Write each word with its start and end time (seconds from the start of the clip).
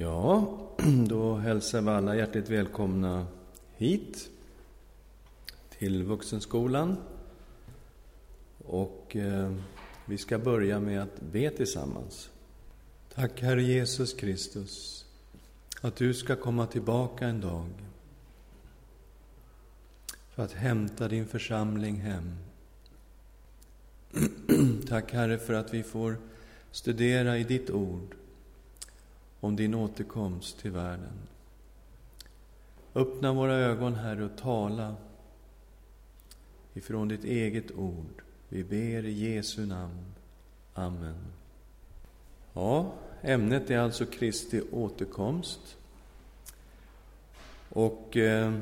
Ja, 0.00 0.58
då 1.08 1.34
hälsar 1.34 1.80
vi 1.80 1.88
alla 1.88 2.16
hjärtligt 2.16 2.48
välkomna 2.48 3.26
hit 3.76 4.30
till 5.78 6.02
Vuxenskolan. 6.02 6.96
Och 8.58 9.16
eh, 9.16 9.54
vi 10.06 10.18
ska 10.18 10.38
börja 10.38 10.80
med 10.80 11.02
att 11.02 11.20
be 11.20 11.50
tillsammans. 11.50 12.30
Tack 13.14 13.42
Herre 13.42 13.62
Jesus 13.62 14.14
Kristus 14.14 15.04
att 15.80 15.96
du 15.96 16.14
ska 16.14 16.36
komma 16.36 16.66
tillbaka 16.66 17.26
en 17.26 17.40
dag 17.40 17.68
för 20.30 20.42
att 20.42 20.52
hämta 20.52 21.08
din 21.08 21.26
församling 21.26 21.96
hem. 21.96 22.36
Tack 24.88 25.12
Herre 25.12 25.38
för 25.38 25.54
att 25.54 25.74
vi 25.74 25.82
får 25.82 26.16
studera 26.70 27.38
i 27.38 27.44
ditt 27.44 27.70
ord 27.70 28.17
om 29.40 29.56
din 29.56 29.74
återkomst 29.74 30.58
till 30.60 30.70
världen. 30.70 31.18
Öppna 32.94 33.32
våra 33.32 33.54
ögon, 33.54 33.94
Herre, 33.94 34.24
och 34.24 34.36
tala 34.36 34.94
ifrån 36.74 37.08
ditt 37.08 37.24
eget 37.24 37.70
ord. 37.72 38.22
Vi 38.48 38.64
ber 38.64 39.04
i 39.04 39.34
Jesu 39.34 39.66
namn. 39.66 40.04
Amen. 40.74 41.18
Ja, 42.52 42.92
ämnet 43.22 43.70
är 43.70 43.78
alltså 43.78 44.06
Kristi 44.06 44.62
återkomst. 44.72 45.76
Och 47.68 48.16
eh, 48.16 48.60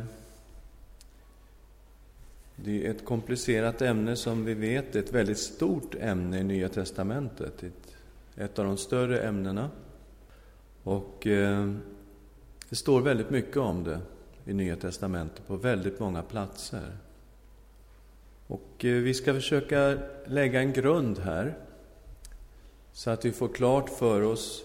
det 2.56 2.86
är 2.86 2.90
ett 2.90 3.04
komplicerat 3.04 3.82
ämne 3.82 4.16
som 4.16 4.44
vi 4.44 4.54
vet, 4.54 4.96
ett 4.96 5.12
väldigt 5.12 5.38
stort 5.38 5.94
ämne 5.94 6.38
i 6.38 6.44
Nya 6.44 6.68
Testamentet. 6.68 7.62
Ett, 7.62 7.96
ett 8.36 8.58
av 8.58 8.64
de 8.64 8.76
större 8.76 9.20
ämnena. 9.20 9.70
Och 10.86 11.26
eh, 11.26 11.72
det 12.68 12.76
står 12.76 13.00
väldigt 13.00 13.30
mycket 13.30 13.56
om 13.56 13.84
det 13.84 14.00
i 14.44 14.54
Nya 14.54 14.76
Testamentet 14.76 15.46
på 15.46 15.56
väldigt 15.56 16.00
många 16.00 16.22
platser. 16.22 16.96
Och 18.46 18.84
eh, 18.84 19.02
vi 19.02 19.14
ska 19.14 19.34
försöka 19.34 19.98
lägga 20.26 20.60
en 20.60 20.72
grund 20.72 21.18
här 21.18 21.58
så 22.92 23.10
att 23.10 23.24
vi 23.24 23.32
får 23.32 23.48
klart 23.48 23.90
för 23.90 24.22
oss 24.22 24.64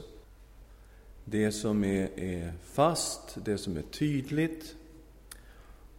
det 1.25 1.51
som 1.51 1.83
är, 1.83 2.19
är 2.19 2.53
fast, 2.63 3.37
det 3.45 3.57
som 3.57 3.77
är 3.77 3.81
tydligt. 3.81 4.75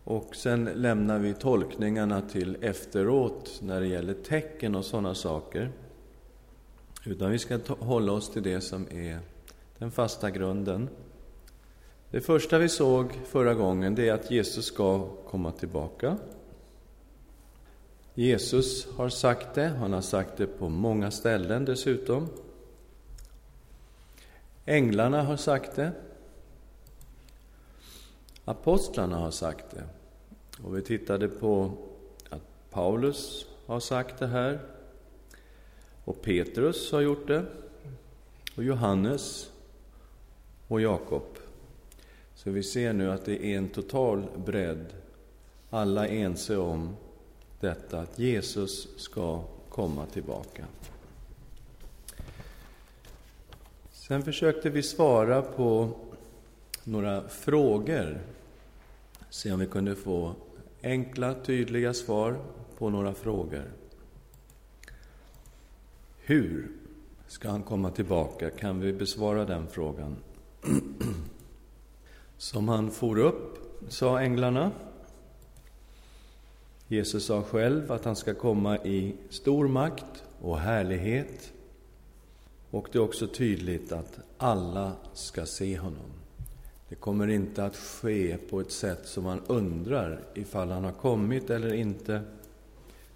Och 0.04 0.36
sen 0.36 0.64
lämnar 0.64 1.18
vi 1.18 1.34
tolkningarna 1.34 2.20
till 2.20 2.56
efteråt 2.60 3.60
när 3.62 3.80
det 3.80 3.86
gäller 3.86 4.14
tecken 4.14 4.74
och 4.74 4.84
sådana 4.84 5.14
saker. 5.14 5.70
Utan 7.04 7.30
vi 7.30 7.38
ska 7.38 7.58
hålla 7.78 8.12
oss 8.12 8.30
till 8.30 8.42
det 8.42 8.60
som 8.60 8.86
är 8.90 9.18
den 9.82 9.90
fasta 9.90 10.30
grunden. 10.30 10.88
Det 12.10 12.20
första 12.20 12.58
vi 12.58 12.68
såg 12.68 13.20
förra 13.26 13.54
gången 13.54 13.94
det 13.94 14.08
är 14.08 14.12
att 14.12 14.30
Jesus 14.30 14.64
ska 14.64 15.08
komma 15.08 15.52
tillbaka. 15.52 16.16
Jesus 18.14 18.86
har 18.96 19.08
sagt 19.08 19.54
det, 19.54 19.66
han 19.66 19.92
har 19.92 20.00
sagt 20.00 20.36
det 20.36 20.46
på 20.46 20.68
många 20.68 21.10
ställen 21.10 21.64
dessutom. 21.64 22.28
Änglarna 24.64 25.22
har 25.22 25.36
sagt 25.36 25.76
det. 25.76 25.92
Apostlarna 28.44 29.16
har 29.16 29.30
sagt 29.30 29.70
det. 29.70 29.84
Och 30.64 30.76
vi 30.76 30.82
tittade 30.82 31.28
på 31.28 31.72
att 32.30 32.70
Paulus 32.70 33.46
har 33.66 33.80
sagt 33.80 34.18
det 34.18 34.26
här. 34.26 34.60
Och 36.04 36.22
Petrus 36.22 36.92
har 36.92 37.00
gjort 37.00 37.28
det. 37.28 37.44
Och 38.56 38.64
Johannes 38.64 39.51
och 40.72 40.80
Jakob. 40.80 41.38
Så 42.34 42.50
vi 42.50 42.62
ser 42.62 42.92
nu 42.92 43.12
att 43.12 43.24
det 43.24 43.44
är 43.44 43.58
en 43.58 43.68
total 43.68 44.26
bredd. 44.46 44.86
Alla 45.70 46.08
är 46.08 46.12
ense 46.12 46.56
om 46.56 46.96
detta, 47.60 48.00
att 48.00 48.18
Jesus 48.18 48.88
ska 48.96 49.42
komma 49.68 50.06
tillbaka. 50.06 50.64
Sen 53.90 54.22
försökte 54.22 54.70
vi 54.70 54.82
svara 54.82 55.42
på 55.42 55.90
några 56.84 57.28
frågor. 57.28 58.18
Se 59.30 59.52
om 59.52 59.60
vi 59.60 59.66
kunde 59.66 59.96
få 59.96 60.34
enkla, 60.82 61.34
tydliga 61.34 61.94
svar 61.94 62.36
på 62.78 62.90
några 62.90 63.14
frågor. 63.14 63.72
Hur 66.18 66.68
ska 67.26 67.48
han 67.48 67.62
komma 67.62 67.90
tillbaka? 67.90 68.50
Kan 68.50 68.80
vi 68.80 68.92
besvara 68.92 69.44
den 69.44 69.66
frågan? 69.68 70.16
Som 72.36 72.68
han 72.68 72.90
for 72.90 73.18
upp, 73.18 73.58
sa 73.88 74.20
änglarna. 74.20 74.70
Jesus 76.88 77.26
sa 77.26 77.42
själv 77.42 77.92
att 77.92 78.04
han 78.04 78.16
ska 78.16 78.34
komma 78.34 78.78
i 78.78 79.14
stor 79.30 79.68
makt 79.68 80.24
och 80.40 80.58
härlighet. 80.58 81.52
Och 82.70 82.88
det 82.92 82.98
är 82.98 83.02
också 83.02 83.26
tydligt 83.26 83.92
att 83.92 84.18
alla 84.38 84.92
ska 85.12 85.46
se 85.46 85.78
honom. 85.78 86.10
Det 86.88 86.94
kommer 86.94 87.28
inte 87.28 87.64
att 87.64 87.76
ske 87.76 88.36
på 88.36 88.60
ett 88.60 88.72
sätt 88.72 89.06
som 89.06 89.24
man 89.24 89.40
undrar 89.46 90.20
ifall 90.34 90.70
han 90.70 90.84
har 90.84 90.92
kommit 90.92 91.50
eller 91.50 91.74
inte. 91.74 92.22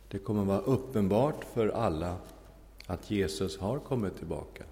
Det 0.08 0.18
kommer 0.18 0.44
vara 0.44 0.60
uppenbart 0.60 1.44
för 1.54 1.68
alla 1.68 2.16
att 2.86 3.10
Jesus 3.10 3.58
har 3.58 3.78
kommit 3.78 4.16
tillbaka. 4.16 4.64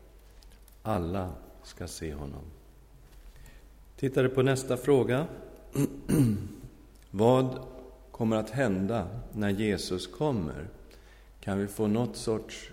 Alla 0.83 1.31
ska 1.63 1.89
se 1.89 2.15
honom. 2.15 2.45
Tittade 3.97 4.29
på 4.29 4.43
nästa 4.43 4.77
fråga. 4.77 5.27
Vad 7.11 7.59
kommer 8.11 8.37
att 8.37 8.51
hända 8.51 9.09
när 9.33 9.51
Jesus 9.51 10.07
kommer? 10.07 10.69
Kan 11.41 11.59
vi 11.59 11.67
få 11.67 11.87
något 11.87 12.17
sorts 12.17 12.71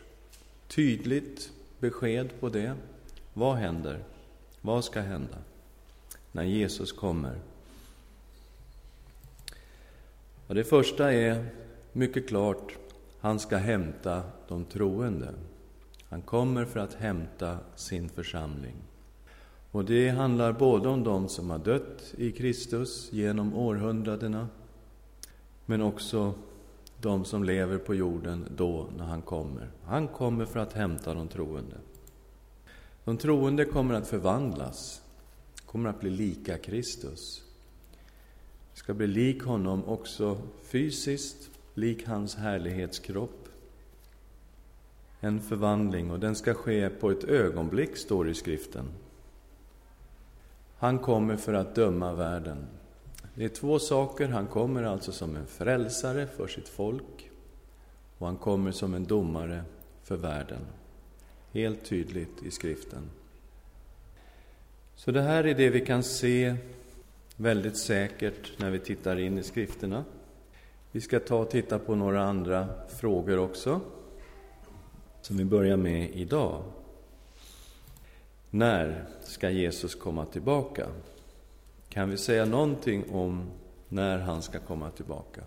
tydligt 0.68 1.52
besked 1.80 2.40
på 2.40 2.50
det? 2.50 2.76
Vad 3.34 3.56
händer? 3.56 4.04
Vad 4.62 4.84
ska 4.84 5.00
hända 5.02 5.38
när 6.32 6.44
Jesus 6.44 6.92
kommer? 6.92 7.40
Och 10.48 10.56
det 10.56 10.64
första 10.64 11.14
är 11.14 11.46
mycket 11.94 12.28
klart, 12.28 12.74
han 13.20 13.40
ska 13.40 13.58
hämta 13.58 14.24
de 14.48 14.66
troende. 14.66 15.34
Han 16.10 16.22
kommer 16.22 16.66
för 16.66 16.80
att 16.80 16.94
hämta 16.94 17.58
sin 17.76 18.10
församling. 18.10 18.76
Och 19.72 19.86
det 19.86 20.10
handlar 20.10 20.54
både 20.54 20.90
om 20.90 21.04
de 21.04 21.30
som 21.30 21.50
har 21.50 21.60
dött 21.60 22.14
i 22.18 22.32
Kristus 22.32 23.10
genom 23.14 23.54
århundradena, 23.54 24.48
men 25.66 25.82
också 25.82 26.34
de 27.02 27.26
som 27.26 27.44
lever 27.44 27.78
på 27.78 27.96
jorden 27.96 28.46
då, 28.56 28.88
när 28.98 29.06
han 29.06 29.22
kommer. 29.22 29.72
Han 29.84 30.08
kommer 30.08 30.46
för 30.46 30.60
att 30.60 30.74
hämta 30.74 31.14
de 31.14 31.28
troende. 31.28 31.78
De 33.04 33.18
troende 33.18 33.66
kommer 33.66 33.94
att 33.94 34.08
förvandlas, 34.08 35.02
kommer 35.66 35.90
att 35.90 36.00
bli 36.00 36.10
lika 36.10 36.58
Kristus. 36.58 37.44
ska 38.74 38.94
bli 38.94 39.08
lik 39.08 39.44
honom 39.44 39.86
också 39.86 40.38
fysiskt, 40.64 41.50
lik 41.74 42.08
hans 42.08 42.36
härlighetskropp. 42.36 43.48
En 45.20 45.42
förvandling, 45.42 46.12
och 46.12 46.20
den 46.20 46.36
ska 46.36 46.54
ske 46.54 46.90
på 46.90 47.12
ett 47.12 47.24
ögonblick, 47.24 47.98
står 47.98 48.26
det 48.26 48.32
i 48.32 48.36
skriften. 48.36 48.86
Han 50.82 51.00
kommer 51.00 51.38
för 51.38 51.54
att 51.54 51.76
döma 51.76 52.14
världen. 52.14 52.68
Det 53.36 53.46
är 53.46 53.50
två 53.50 53.80
saker. 53.80 54.28
Han 54.28 54.48
kommer 54.48 54.84
alltså 54.84 55.12
som 55.12 55.36
en 55.36 55.46
frälsare 55.46 56.28
för 56.28 56.48
sitt 56.48 56.70
folk 56.70 57.30
och 58.18 58.28
han 58.28 58.38
kommer 58.38 58.72
som 58.72 58.94
en 58.94 59.06
domare 59.06 59.64
för 60.04 60.18
världen. 60.18 60.60
Helt 61.52 61.86
tydligt 61.86 62.44
i 62.44 62.52
skriften. 62.52 63.10
Så 64.96 65.12
det 65.12 65.22
här 65.22 65.44
är 65.44 65.54
det 65.54 65.70
vi 65.70 65.86
kan 65.86 66.04
se 66.04 66.56
väldigt 67.36 67.78
säkert 67.78 68.60
när 68.60 68.70
vi 68.70 68.80
tittar 68.80 69.20
in 69.20 69.38
i 69.38 69.44
skrifterna. 69.44 70.04
Vi 70.92 71.02
ska 71.02 71.20
ta 71.20 71.36
och 71.36 71.50
titta 71.50 71.80
på 71.80 71.96
några 71.96 72.24
andra 72.24 72.68
frågor 72.90 73.40
också, 73.40 73.82
som 75.22 75.38
vi 75.38 75.46
börjar 75.46 75.78
med 75.78 76.10
idag. 76.16 76.64
När 78.54 79.06
ska 79.24 79.50
Jesus 79.50 79.96
komma 79.96 80.26
tillbaka? 80.26 80.88
Kan 81.90 82.10
vi 82.10 82.18
säga 82.18 82.46
någonting 82.46 83.04
om 83.12 83.52
när 83.90 84.20
han 84.20 84.42
ska 84.42 84.60
komma 84.60 84.92
tillbaka? 84.92 85.42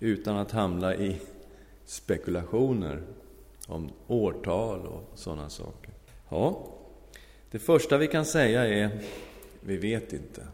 Utan 0.00 0.36
att 0.36 0.50
hamna 0.50 0.94
i 0.94 1.20
spekulationer 1.84 3.02
om 3.66 3.90
årtal 4.06 4.86
och 4.86 5.02
sådana 5.14 5.50
saker. 5.50 5.92
Ja, 6.28 6.66
det 7.50 7.58
första 7.58 7.98
vi 7.98 8.06
kan 8.06 8.24
säga 8.24 8.66
är, 8.66 8.90
vi 9.60 9.76
vet 9.76 10.12
inte. 10.12 10.46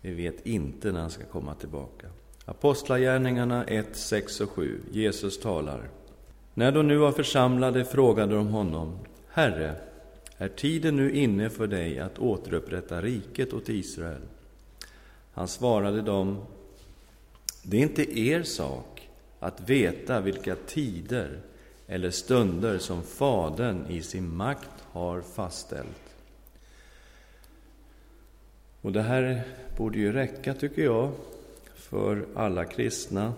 Vi 0.00 0.14
vet 0.14 0.46
inte 0.46 0.92
när 0.92 1.00
han 1.00 1.10
ska 1.10 1.24
komma 1.24 1.54
tillbaka. 1.54 2.06
Apostlagärningarna 2.44 3.64
1, 3.64 3.96
6 3.96 4.40
och 4.40 4.50
7. 4.50 4.80
Jesus 4.92 5.40
talar. 5.40 5.88
När 6.54 6.72
de 6.72 6.88
nu 6.88 6.96
var 6.96 7.12
församlade 7.12 7.84
frågade 7.84 8.34
de 8.34 8.48
honom, 8.48 8.98
Herre, 9.28 9.87
är 10.38 10.48
tiden 10.48 10.96
nu 10.96 11.12
inne 11.12 11.50
för 11.50 11.66
dig 11.66 11.98
att 11.98 12.18
återupprätta 12.18 13.02
riket 13.02 13.52
åt 13.52 13.68
Israel? 13.68 14.22
Han 15.32 15.48
svarade 15.48 16.02
dem, 16.02 16.44
det 17.62 17.76
är 17.76 17.82
inte 17.82 18.20
er 18.20 18.42
sak 18.42 19.08
att 19.40 19.70
veta 19.70 20.20
vilka 20.20 20.54
tider 20.54 21.40
eller 21.86 22.10
stunder 22.10 22.78
som 22.78 23.02
Fadern 23.02 23.86
i 23.88 24.02
sin 24.02 24.36
makt 24.36 24.84
har 24.92 25.20
fastställt. 25.20 26.14
Och 28.80 28.92
det 28.92 29.02
här 29.02 29.42
borde 29.76 29.98
ju 29.98 30.12
räcka, 30.12 30.54
tycker 30.54 30.82
jag, 30.82 31.12
för 31.74 32.26
alla 32.34 32.64
kristna 32.64 33.32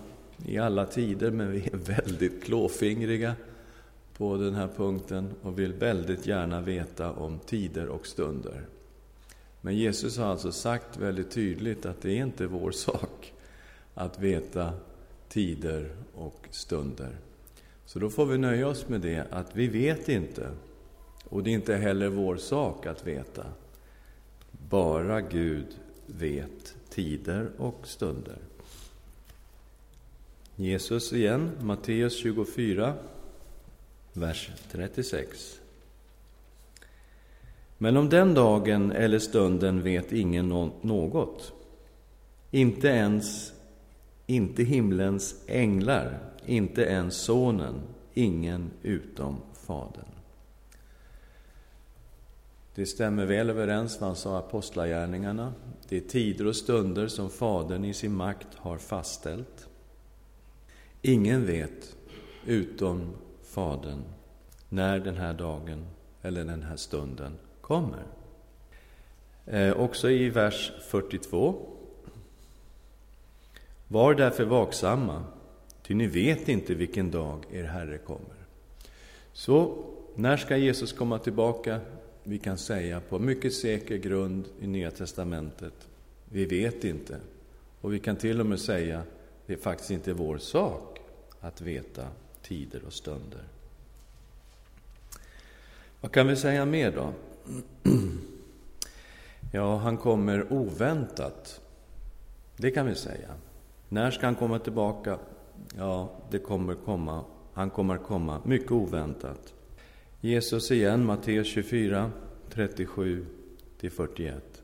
i 0.46 0.58
alla 0.58 0.86
tider, 0.86 1.30
men 1.30 1.52
vi 1.52 1.58
är 1.72 1.76
väldigt 1.76 2.44
klåfingriga 2.44 3.34
på 4.20 4.36
den 4.36 4.54
här 4.54 4.68
punkten 4.76 5.30
och 5.42 5.58
vill 5.58 5.72
väldigt 5.72 6.26
gärna 6.26 6.60
veta 6.60 7.12
om 7.12 7.38
tider 7.38 7.88
och 7.88 8.06
stunder. 8.06 8.66
Men 9.60 9.76
Jesus 9.76 10.18
har 10.18 10.26
alltså 10.26 10.52
sagt 10.52 10.96
väldigt 10.96 11.30
tydligt 11.30 11.86
att 11.86 12.02
det 12.02 12.10
är 12.10 12.22
inte 12.22 12.46
vår 12.46 12.70
sak 12.70 13.32
att 13.94 14.18
veta 14.18 14.72
tider 15.28 15.90
och 16.14 16.48
stunder. 16.50 17.16
Så 17.84 17.98
då 17.98 18.10
får 18.10 18.26
vi 18.26 18.38
nöja 18.38 18.68
oss 18.68 18.88
med 18.88 19.00
det, 19.00 19.26
att 19.30 19.56
vi 19.56 19.68
vet 19.68 20.08
inte. 20.08 20.50
Och 21.24 21.42
det 21.42 21.50
är 21.50 21.54
inte 21.54 21.76
heller 21.76 22.08
vår 22.08 22.36
sak 22.36 22.86
att 22.86 23.06
veta. 23.06 23.46
Bara 24.68 25.20
Gud 25.20 25.66
vet 26.06 26.74
tider 26.90 27.50
och 27.56 27.80
stunder. 27.84 28.38
Jesus 30.56 31.12
igen, 31.12 31.50
Matteus 31.60 32.16
24, 32.16 32.94
vers 34.12 34.50
36. 34.70 35.60
Men 37.78 37.96
om 37.96 38.08
den 38.08 38.34
dagen 38.34 38.92
eller 38.92 39.18
stunden 39.18 39.82
vet 39.82 40.12
ingen 40.12 40.48
något, 40.82 41.52
inte 42.50 42.88
ens 42.88 43.52
inte 44.30 44.62
himlens 44.62 45.34
änglar, 45.46 46.18
inte 46.46 46.82
ens 46.82 47.16
Sonen, 47.16 47.80
ingen 48.14 48.70
utom 48.82 49.36
Fadern. 49.54 50.04
Det 52.74 52.86
stämmer 52.86 53.26
väl 53.26 53.50
överens 53.50 54.00
med 54.00 54.08
vad 54.08 54.18
sa 54.18 54.38
apostlagärningarna. 54.38 55.52
Det 55.88 55.96
är 55.96 56.00
tider 56.00 56.46
och 56.46 56.56
stunder 56.56 57.08
som 57.08 57.30
Fadern 57.30 57.84
i 57.84 57.94
sin 57.94 58.14
makt 58.14 58.48
har 58.54 58.78
fastställt. 58.78 59.68
Ingen 61.02 61.46
vet, 61.46 61.96
utom 62.46 63.12
Fadern, 63.50 64.02
när 64.68 64.98
den 64.98 65.16
här 65.16 65.34
dagen 65.34 65.86
eller 66.22 66.44
den 66.44 66.62
här 66.62 66.76
stunden 66.76 67.32
kommer. 67.60 68.02
Eh, 69.46 69.72
också 69.72 70.10
i 70.10 70.30
vers 70.30 70.72
42. 70.82 71.54
Var 73.88 74.14
därför 74.14 74.44
vaksamma, 74.44 75.24
ty 75.82 75.94
ni 75.94 76.06
vet 76.06 76.48
inte 76.48 76.74
vilken 76.74 77.10
dag 77.10 77.44
er 77.52 77.64
Herre 77.64 77.98
kommer. 77.98 78.36
Så, 79.32 79.84
när 80.14 80.36
ska 80.36 80.56
Jesus 80.56 80.92
komma 80.92 81.18
tillbaka? 81.18 81.80
Vi 82.22 82.38
kan 82.38 82.58
säga 82.58 83.00
på 83.00 83.18
mycket 83.18 83.54
säker 83.54 83.96
grund 83.96 84.44
i 84.60 84.66
Nya 84.66 84.90
Testamentet, 84.90 85.88
vi 86.24 86.44
vet 86.44 86.84
inte. 86.84 87.16
Och 87.80 87.92
vi 87.92 87.98
kan 87.98 88.16
till 88.16 88.40
och 88.40 88.46
med 88.46 88.60
säga, 88.60 89.02
det 89.46 89.52
är 89.52 89.58
faktiskt 89.58 89.90
inte 89.90 90.12
vår 90.12 90.38
sak 90.38 91.00
att 91.40 91.60
veta 91.60 92.06
tider 92.50 92.82
och 92.86 92.92
stunder. 92.92 93.44
Vad 96.00 96.12
kan 96.12 96.26
vi 96.26 96.36
säga 96.36 96.64
mer 96.64 96.92
då? 96.92 97.12
Ja, 99.52 99.76
han 99.76 99.96
kommer 99.96 100.52
oväntat. 100.52 101.60
Det 102.56 102.70
kan 102.70 102.86
vi 102.86 102.94
säga. 102.94 103.28
När 103.88 104.10
ska 104.10 104.26
han 104.26 104.34
komma 104.34 104.58
tillbaka? 104.58 105.18
Ja, 105.76 106.12
det 106.30 106.38
kommer 106.38 106.74
komma. 106.74 107.24
Han 107.52 107.70
kommer 107.70 107.98
komma 107.98 108.40
mycket 108.44 108.72
oväntat. 108.72 109.54
Jesus 110.20 110.70
igen, 110.70 111.04
Matteus 111.04 111.46
24, 111.46 112.10
37 112.50 113.26
41. 113.78 114.62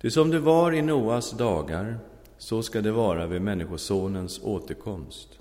Det 0.00 0.10
som 0.10 0.30
det 0.30 0.40
var 0.40 0.72
i 0.72 0.82
Noas 0.82 1.30
dagar, 1.30 1.98
så 2.38 2.62
ska 2.62 2.80
det 2.80 2.92
vara 2.92 3.26
vid 3.26 3.42
Människosonens 3.42 4.40
återkomst. 4.42 5.38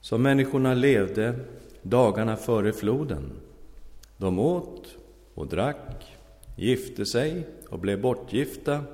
Som 0.00 0.22
människorna 0.22 0.74
levde 0.74 1.34
dagarna 1.82 2.36
före 2.36 2.72
floden. 2.72 3.32
De 4.16 4.38
åt 4.38 4.96
och 5.34 5.46
drack, 5.46 6.16
gifte 6.56 7.06
sig 7.06 7.46
och 7.68 7.78
blev 7.78 8.00
bortgifta 8.00 8.84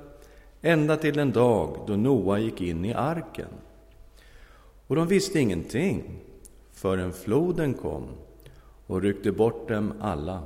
ända 0.61 0.97
till 0.97 1.13
den 1.13 1.31
dag 1.31 1.79
då 1.87 1.95
Noa 1.95 2.39
gick 2.39 2.61
in 2.61 2.85
i 2.85 2.93
arken. 2.93 3.49
Och 4.87 4.95
de 4.95 5.07
visste 5.07 5.39
ingenting 5.39 6.03
förrän 6.71 7.13
floden 7.13 7.73
kom 7.73 8.07
och 8.87 9.01
ryckte 9.01 9.31
bort 9.31 9.67
dem 9.67 9.93
alla. 10.01 10.43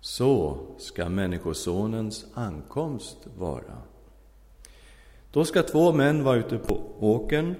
Så 0.00 0.58
ska 0.78 1.08
Människosonens 1.08 2.26
ankomst 2.34 3.16
vara. 3.38 3.82
Då 5.32 5.44
ska 5.44 5.62
två 5.62 5.92
män 5.92 6.24
vara 6.24 6.36
ute 6.36 6.58
på 6.58 6.80
åkern. 6.98 7.54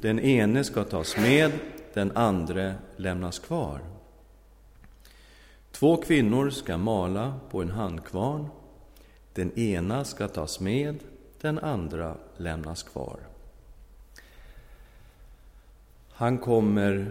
Den 0.00 0.20
ene 0.20 0.64
ska 0.64 0.84
tas 0.84 1.16
med, 1.16 1.52
den 1.94 2.16
andra 2.16 2.74
lämnas 2.96 3.38
kvar. 3.38 3.80
Två 5.70 5.96
kvinnor 5.96 6.50
ska 6.50 6.76
mala 6.76 7.40
på 7.50 7.62
en 7.62 7.70
handkvarn. 7.70 8.48
Den 9.32 9.58
ena 9.58 10.04
ska 10.04 10.28
tas 10.28 10.60
med, 10.60 10.98
den 11.40 11.58
andra 11.58 12.16
lämnas 12.36 12.82
kvar. 12.82 13.16
Han 16.10 16.38
kommer 16.38 17.10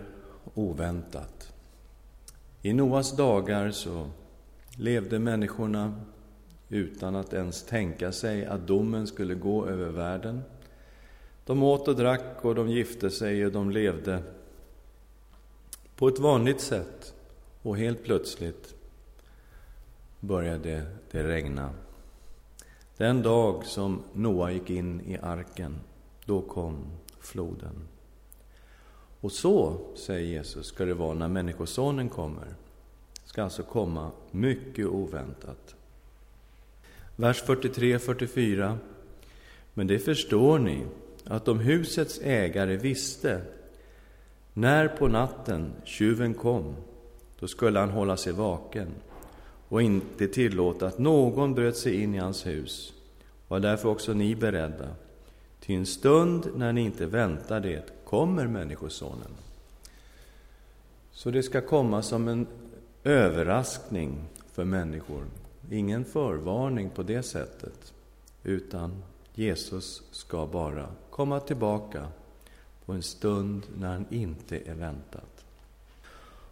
oväntat. 0.54 1.54
I 2.62 2.74
Noas 2.74 3.16
dagar 3.16 3.72
så 3.72 4.10
levde 4.78 5.20
människorna 5.20 5.94
utan 6.70 7.16
att 7.16 7.34
ens 7.34 7.64
tänka 7.64 8.12
sig 8.12 8.46
att 8.46 8.68
domen 8.68 9.08
skulle 9.08 9.36
gå 9.36 9.66
över 9.68 9.90
världen. 9.90 10.42
De 11.46 11.64
åt 11.64 11.88
och 11.88 11.96
drack 11.96 12.46
och 12.46 12.56
de 12.56 12.70
gifte 12.70 13.10
sig 13.10 13.46
och 13.46 13.52
de 13.52 13.72
levde 13.72 14.24
på 15.96 16.08
ett 16.08 16.20
vanligt 16.20 16.62
sätt. 16.62 17.14
Och 17.62 17.78
helt 17.78 18.04
plötsligt 18.04 18.76
började 20.20 20.86
det 21.12 21.24
regna. 21.24 21.74
Den 22.98 23.22
dag 23.22 23.66
som 23.66 24.04
Noa 24.14 24.52
gick 24.52 24.70
in 24.70 25.02
i 25.02 25.18
arken, 25.18 25.80
då 26.26 26.42
kom 26.42 26.86
floden. 27.20 27.88
Och 29.22 29.32
så, 29.32 29.78
säger 29.96 30.28
Jesus, 30.28 30.68
ska 30.68 30.86
det 30.86 30.94
vara 30.94 31.14
när 31.14 31.28
Människosonen 31.28 32.10
kommer. 32.10 32.56
Ska 33.26 33.44
alltså 33.44 33.64
komma 33.64 34.12
mycket 34.32 34.86
oväntat. 34.86 35.76
Vers 37.16 37.44
43-44. 37.44 38.78
Men 39.74 39.88
det 39.88 40.00
förstår 40.00 40.60
ni, 40.60 40.86
att 41.28 41.48
om 41.48 41.60
husets 41.60 42.20
ägare 42.24 42.78
visste 42.78 43.42
när 44.54 44.88
på 44.88 45.08
natten 45.08 45.74
tjuven 45.84 46.34
kom, 46.34 46.76
då 47.40 47.48
skulle 47.48 47.80
han 47.80 47.90
hålla 47.90 48.18
sig 48.18 48.34
vaken 48.34 48.88
och 49.70 49.82
inte 49.82 50.28
tillåta 50.28 50.88
att 50.88 50.98
någon 50.98 51.54
bröt 51.54 51.78
sig 51.78 52.02
in 52.02 52.16
i 52.16 52.18
hans 52.18 52.46
hus. 52.46 52.94
Var 53.48 53.60
därför 53.60 53.90
också 53.90 54.14
ni 54.14 54.36
beredda, 54.36 54.88
till 55.60 55.76
en 55.76 55.86
stund 55.86 56.48
när 56.56 56.74
ni 56.74 56.82
inte 56.82 57.06
väntar 57.06 57.60
det 57.60 57.84
kommer 58.06 58.48
Människosonen. 58.48 59.32
Så 61.12 61.32
det 61.32 61.44
ska 61.44 61.62
komma 61.62 62.02
som 62.02 62.28
en 62.28 62.48
överraskning 63.04 64.22
för 64.52 64.64
människor. 64.64 65.26
Ingen 65.72 66.06
förvarning 66.06 66.90
på 66.90 67.04
det 67.04 67.24
sättet, 67.24 67.94
utan 68.44 69.04
Jesus 69.34 70.04
ska 70.12 70.48
bara 70.48 70.88
komma 71.16 71.40
tillbaka 71.40 72.08
på 72.86 72.94
en 72.94 73.04
stund 73.04 73.64
när 73.78 73.88
han 73.88 74.06
inte 74.10 74.58
är 74.58 74.74
väntat. 74.74 75.46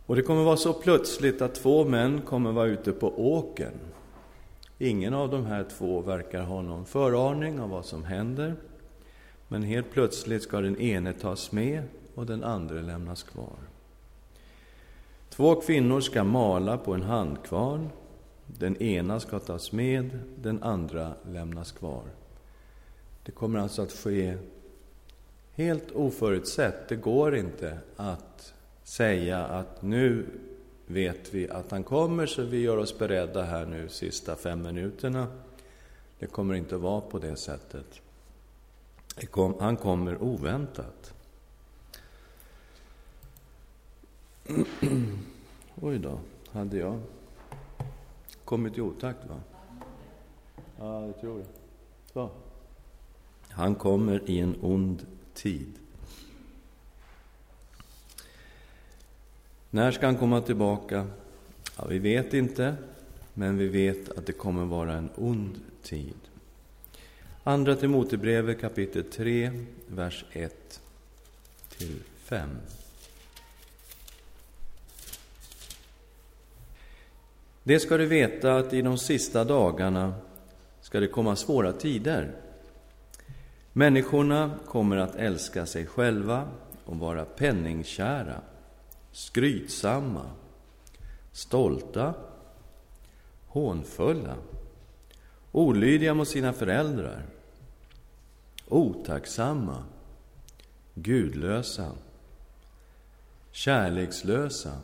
Och 0.05 0.15
det 0.15 0.21
kommer 0.21 0.43
vara 0.43 0.57
så 0.57 0.73
plötsligt 0.73 1.41
att 1.41 1.55
två 1.55 1.85
män 1.85 2.21
kommer 2.21 2.51
vara 2.51 2.67
ute 2.67 2.91
på 2.91 3.35
åkern. 3.35 3.79
Ingen 4.79 5.13
av 5.13 5.29
de 5.29 5.45
här 5.45 5.65
två 5.77 6.01
verkar 6.01 6.41
ha 6.41 6.61
någon 6.61 6.85
föraning 6.85 7.59
av 7.59 7.69
vad 7.69 7.85
som 7.85 8.03
händer. 8.03 8.55
Men 9.47 9.63
helt 9.63 9.91
plötsligt 9.91 10.43
ska 10.43 10.61
den 10.61 10.79
ene 10.79 11.13
tas 11.13 11.51
med 11.51 11.83
och 12.15 12.25
den 12.25 12.43
andra 12.43 12.81
lämnas 12.81 13.23
kvar. 13.23 13.57
Två 15.29 15.55
kvinnor 15.55 16.01
ska 16.01 16.23
mala 16.23 16.77
på 16.77 16.93
en 16.93 17.03
handkvarn. 17.03 17.89
Den 18.47 18.77
ena 18.77 19.19
ska 19.19 19.39
tas 19.39 19.71
med, 19.71 20.19
den 20.35 20.63
andra 20.63 21.13
lämnas 21.25 21.71
kvar. 21.71 22.03
Det 23.25 23.31
kommer 23.31 23.59
alltså 23.59 23.81
att 23.81 23.91
ske 23.91 24.37
helt 25.55 25.91
oförutsett. 25.91 26.87
Det 26.87 26.95
går 26.95 27.35
inte 27.35 27.77
att 27.95 28.53
säga 28.83 29.45
att 29.45 29.81
nu 29.81 30.25
vet 30.85 31.33
vi 31.33 31.49
att 31.49 31.71
han 31.71 31.83
kommer, 31.83 32.25
så 32.25 32.43
vi 32.43 32.61
gör 32.61 32.77
oss 32.77 32.97
beredda 32.97 33.43
här 33.43 33.65
nu 33.65 33.89
sista 33.89 34.35
fem 34.35 34.61
minuterna. 34.61 35.27
Det 36.19 36.25
kommer 36.25 36.53
inte 36.53 36.77
vara 36.77 37.01
på 37.01 37.19
det 37.19 37.35
sättet. 37.35 38.01
Han 39.59 39.77
kommer 39.77 40.23
oväntat. 40.23 41.13
Oj 45.81 45.99
då, 45.99 46.19
hade 46.51 46.77
jag 46.77 46.99
kommit 48.45 48.77
i 48.77 48.81
otakt 48.81 49.19
va? 49.29 49.39
Ja, 50.79 51.05
jag 51.05 51.21
tror 51.21 51.37
det. 51.37 51.45
Så. 52.13 52.29
Han 53.49 53.75
kommer 53.75 54.29
i 54.29 54.39
en 54.39 54.55
ond 54.61 55.05
tid. 55.33 55.73
När 59.69 59.91
ska 59.91 60.05
han 60.05 60.17
komma 60.17 60.41
tillbaka? 60.41 61.07
Ja, 61.77 61.85
vi 61.85 61.99
vet 61.99 62.33
inte, 62.33 62.75
men 63.33 63.57
vi 63.57 63.67
vet 63.67 64.17
att 64.17 64.25
det 64.25 64.33
kommer 64.33 64.65
vara 64.65 64.93
en 64.93 65.09
ond 65.15 65.59
tid. 65.81 66.15
Andra 67.43 67.75
Timotebrevet 67.75 68.61
kapitel 68.61 69.03
3, 69.03 69.51
vers 69.87 70.25
1 70.31 70.81
till 71.69 71.99
5. 72.17 72.49
Det 77.63 77.79
ska 77.79 77.97
du 77.97 78.05
veta 78.05 78.55
att 78.55 78.73
i 78.73 78.81
de 78.81 78.97
sista 78.97 79.43
dagarna 79.43 80.13
ska 80.81 80.99
det 80.99 81.07
komma 81.07 81.35
svåra 81.35 81.73
tider. 81.73 82.31
Människorna 83.75 84.59
kommer 84.65 84.97
att 84.97 85.15
älska 85.15 85.65
sig 85.65 85.85
själva 85.85 86.47
och 86.85 86.99
vara 86.99 87.25
penningkära, 87.25 88.41
skrytsamma, 89.11 90.25
stolta, 91.31 92.13
hånfulla, 93.47 94.35
olydiga 95.51 96.13
mot 96.13 96.27
sina 96.27 96.53
föräldrar, 96.53 97.25
otacksamma, 98.67 99.83
gudlösa, 100.93 101.91
kärlekslösa, 103.51 104.77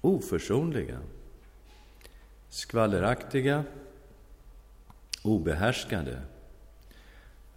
oförsonliga, 0.00 0.98
skvalleraktiga, 2.48 3.64
obehärskade, 5.22 6.22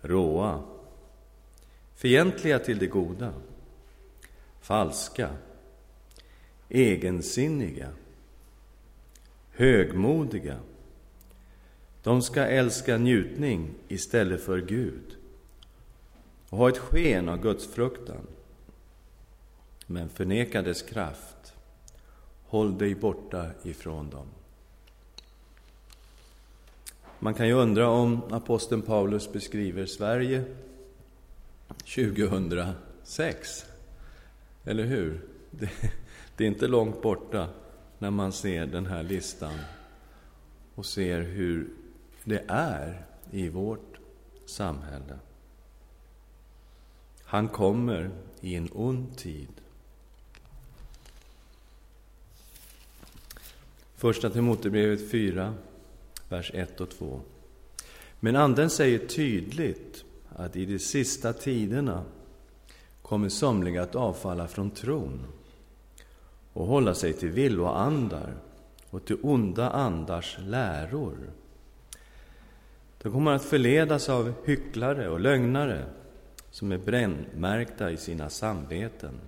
råa, 0.07 0.63
fientliga 1.95 2.59
till 2.59 2.79
det 2.79 2.87
goda, 2.87 3.33
falska, 4.61 5.29
egensinniga, 6.69 7.89
högmodiga. 9.51 10.59
De 12.03 12.21
ska 12.21 12.41
älska 12.41 12.97
njutning 12.97 13.73
istället 13.87 14.43
för 14.43 14.61
Gud 14.61 15.17
och 16.49 16.57
ha 16.57 16.69
ett 16.69 16.77
sken 16.77 17.29
av 17.29 17.41
Guds 17.41 17.67
fruktan. 17.67 18.27
Men 19.87 20.09
förneka 20.09 20.61
dess 20.61 20.81
kraft. 20.81 21.53
Håll 22.45 22.77
dig 22.77 22.95
borta 22.95 23.51
ifrån 23.63 24.09
dem. 24.09 24.27
Man 27.25 27.33
kan 27.33 27.47
ju 27.47 27.53
undra 27.53 27.89
om 27.89 28.21
aposteln 28.31 28.81
Paulus 28.81 29.33
beskriver 29.33 29.85
Sverige 29.85 30.43
2006. 31.67 33.65
Eller 34.63 34.83
hur? 34.83 35.21
Det, 35.51 35.69
det, 36.37 36.43
är 36.43 36.47
inte 36.47 36.67
långt 36.67 37.01
borta 37.01 37.47
när 37.99 38.11
man 38.11 38.31
ser 38.31 38.65
den 38.65 38.85
här 38.85 39.03
listan 39.03 39.53
och 40.75 40.85
ser 40.85 41.21
hur 41.21 41.69
det 42.23 42.43
är 42.47 43.05
i 43.31 43.49
vårt 43.49 43.99
samhälle. 44.45 45.19
Han 47.23 47.47
kommer 47.47 48.09
i 48.41 48.55
en 48.55 48.69
ond 48.73 49.17
tid. 49.17 49.61
Första 53.95 54.29
Timotebrevet 54.29 55.11
4, 55.11 55.53
vers 56.29 56.51
1 56.53 56.81
och 56.81 56.89
2. 56.89 57.21
Men 58.19 58.35
Anden 58.35 58.69
säger 58.69 58.99
tydligt 58.99 60.05
att 60.35 60.55
i 60.55 60.65
de 60.65 60.79
sista 60.79 61.33
tiderna 61.33 62.03
kommer 63.01 63.29
somliga 63.29 63.83
att 63.83 63.95
avfalla 63.95 64.47
från 64.47 64.71
tron 64.71 65.25
och 66.53 66.67
hålla 66.67 66.93
sig 66.93 67.13
till 67.13 67.29
villoandar 67.29 68.33
och 68.89 69.05
till 69.05 69.17
onda 69.21 69.69
andars 69.69 70.37
läror. 70.39 71.17
De 73.01 73.11
kommer 73.11 73.31
att 73.31 73.45
förledas 73.45 74.09
av 74.09 74.33
hycklare 74.45 75.09
och 75.09 75.19
lögnare 75.19 75.85
som 76.51 76.71
är 76.71 76.77
brännmärkta 76.77 77.91
i 77.91 77.97
sina 77.97 78.29
samveten. 78.29 79.19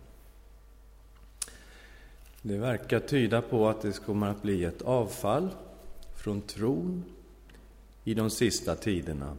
Det 2.42 2.58
verkar 2.58 3.00
tyda 3.00 3.42
på 3.42 3.70
att 3.70 3.82
det 3.82 4.06
kommer 4.06 4.27
att 4.27 4.42
bli 4.42 4.63
ett 4.63 4.82
avfall 4.82 5.50
från 6.27 6.41
tron 6.41 7.03
i 8.03 8.13
de 8.13 8.29
sista 8.29 8.75
tiderna. 8.75 9.38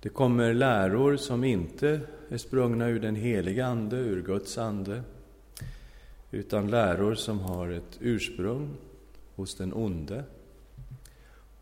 Det 0.00 0.08
kommer 0.08 0.54
läror 0.54 1.16
som 1.16 1.44
inte 1.44 2.00
är 2.28 2.38
sprungna 2.38 2.88
ur 2.88 3.00
den 3.00 3.16
heliga 3.16 3.66
Ande, 3.66 3.96
ur 3.96 4.22
Guds 4.22 4.58
ande, 4.58 5.02
utan 6.30 6.70
läror 6.70 7.14
som 7.14 7.40
har 7.40 7.70
ett 7.70 7.98
ursprung 8.00 8.76
hos 9.34 9.54
den 9.54 9.74
onde 9.74 10.24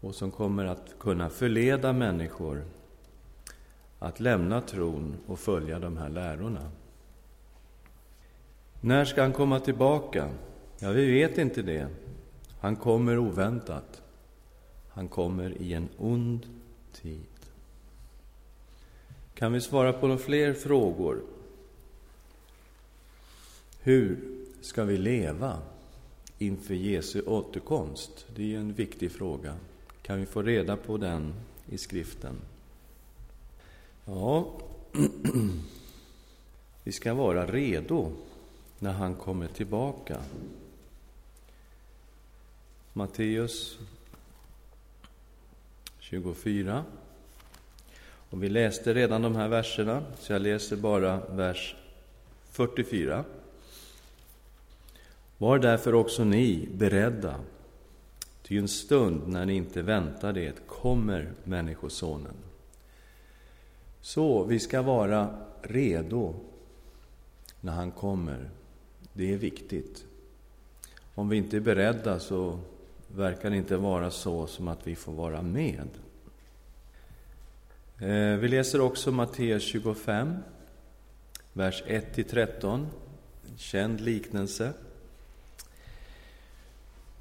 och 0.01 0.15
som 0.15 0.31
kommer 0.31 0.65
att 0.65 0.95
kunna 0.99 1.31
förleda 1.31 1.93
människor 1.93 2.65
att 3.99 4.21
lämna 4.21 4.61
tron 4.61 5.17
och 5.27 5.39
följa 5.39 5.79
de 5.79 5.97
här 5.97 6.09
lärorna. 6.09 6.71
När 8.81 9.05
ska 9.05 9.23
han 9.23 9.33
komma 9.33 9.61
tillbaka? 9.61 10.31
Ja, 10.79 10.91
vi 10.91 11.13
vet 11.13 11.39
inte 11.39 11.63
det. 11.63 11.89
Han 12.67 12.77
kommer 12.77 13.19
oväntat. 13.19 14.03
Han 14.89 15.09
kommer 15.09 15.63
i 15.63 15.73
en 15.73 15.89
ond 15.99 16.47
tid. 16.93 17.27
Kan 19.35 19.53
vi 19.53 19.61
svara 19.61 19.93
på 19.93 20.07
några 20.07 20.21
fler 20.21 20.53
frågor? 20.53 21.23
Hur 23.81 24.19
ska 24.61 24.85
vi 24.85 24.99
leva 24.99 25.59
inför 26.39 26.75
Jesu 26.75 27.23
återkomst? 27.23 28.27
Det 28.37 28.55
är 28.55 28.59
en 28.59 28.73
viktig 28.73 29.13
fråga. 29.13 29.57
Kan 30.03 30.21
vi 30.21 30.27
få 30.27 30.43
reda 30.43 30.77
på 30.77 30.97
den 30.97 31.35
i 31.67 31.79
skriften? 31.79 32.37
Ja, 34.05 34.53
vi 36.85 36.93
ska 36.93 37.15
vara 37.15 37.47
redo 37.47 38.13
när 38.79 38.93
han 38.93 39.15
kommer 39.15 39.49
tillbaka. 39.49 40.21
Matteus 42.97 43.79
24. 45.99 46.85
Och 48.31 48.43
vi 48.43 48.49
läste 48.49 48.95
redan 48.95 49.23
de 49.23 49.37
här 49.37 49.49
verserna, 49.49 50.03
så 50.19 50.33
jag 50.33 50.43
läser 50.43 50.77
bara 50.77 51.21
vers 51.27 51.77
44. 52.51 53.25
Var 55.39 55.59
därför 55.59 55.95
också 55.95 56.25
ni 56.25 56.69
beredda, 56.73 57.41
ty 58.43 58.59
en 58.59 58.69
stund 58.69 59.29
när 59.29 59.47
ni 59.47 59.55
inte 59.55 59.83
väntar 59.83 60.33
det 60.33 60.67
kommer 60.67 61.33
Människosonen. 61.45 62.35
Så 64.01 64.45
vi 64.45 64.59
ska 64.61 64.83
vara 64.83 65.39
redo 65.63 66.35
när 67.61 67.73
han 67.73 67.91
kommer. 67.91 68.51
Det 69.13 69.33
är 69.33 69.37
viktigt. 69.37 70.05
Om 71.15 71.29
vi 71.29 71.37
inte 71.37 71.57
är 71.57 71.61
beredda 71.61 72.21
så 72.21 72.61
verkar 73.09 73.55
inte 73.55 73.77
vara 73.77 74.11
så 74.11 74.47
som 74.47 74.69
att 74.69 74.87
vi 74.87 74.97
får 74.97 75.13
vara 75.13 75.43
med. 75.43 75.89
Eh, 77.99 78.39
vi 78.39 78.49
läser 78.49 78.81
också 78.81 79.13
Matteus 79.13 79.63
25, 79.63 80.37
vers 81.53 81.83
1-13. 81.87 82.87
En 83.51 83.59
känd 83.59 84.01
liknelse. 84.01 84.73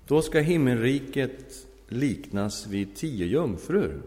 Då 0.07 0.21
ska 0.21 0.39
himmelriket 0.39 1.67
liknas 1.87 2.67
vid 2.67 2.95
tio 2.95 3.25
jungfrur 3.25 4.01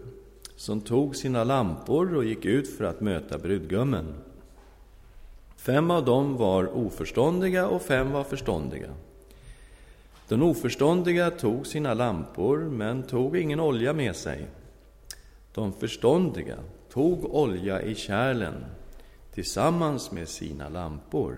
som 0.57 0.81
tog 0.81 1.17
sina 1.17 1.45
lampor 1.45 2.15
och 2.15 2.25
gick 2.25 2.45
ut 2.45 2.77
för 2.77 2.85
att 2.85 3.01
möta 3.01 3.39
brudgummen. 3.39 4.15
Fem 5.57 5.91
av 5.91 6.05
dem 6.05 6.37
var 6.37 6.77
oförståndiga 6.77 7.69
och 7.69 7.83
fem 7.83 8.13
var 8.13 8.25
förståndiga. 8.25 8.91
Den 10.29 10.43
oförståndiga 10.43 11.31
tog 11.31 11.67
sina 11.67 11.95
lampor, 11.95 12.59
men 12.59 13.03
tog 13.03 13.37
ingen 13.37 13.61
olja 13.61 13.93
med 13.93 14.17
sig. 14.17 14.47
De 15.55 15.73
förståndiga 15.73 16.57
tog 16.93 17.35
olja 17.35 17.83
i 17.83 17.95
kärlen 17.95 18.65
tillsammans 19.35 20.13
med 20.13 20.29
sina 20.29 20.69
lampor. 20.69 21.37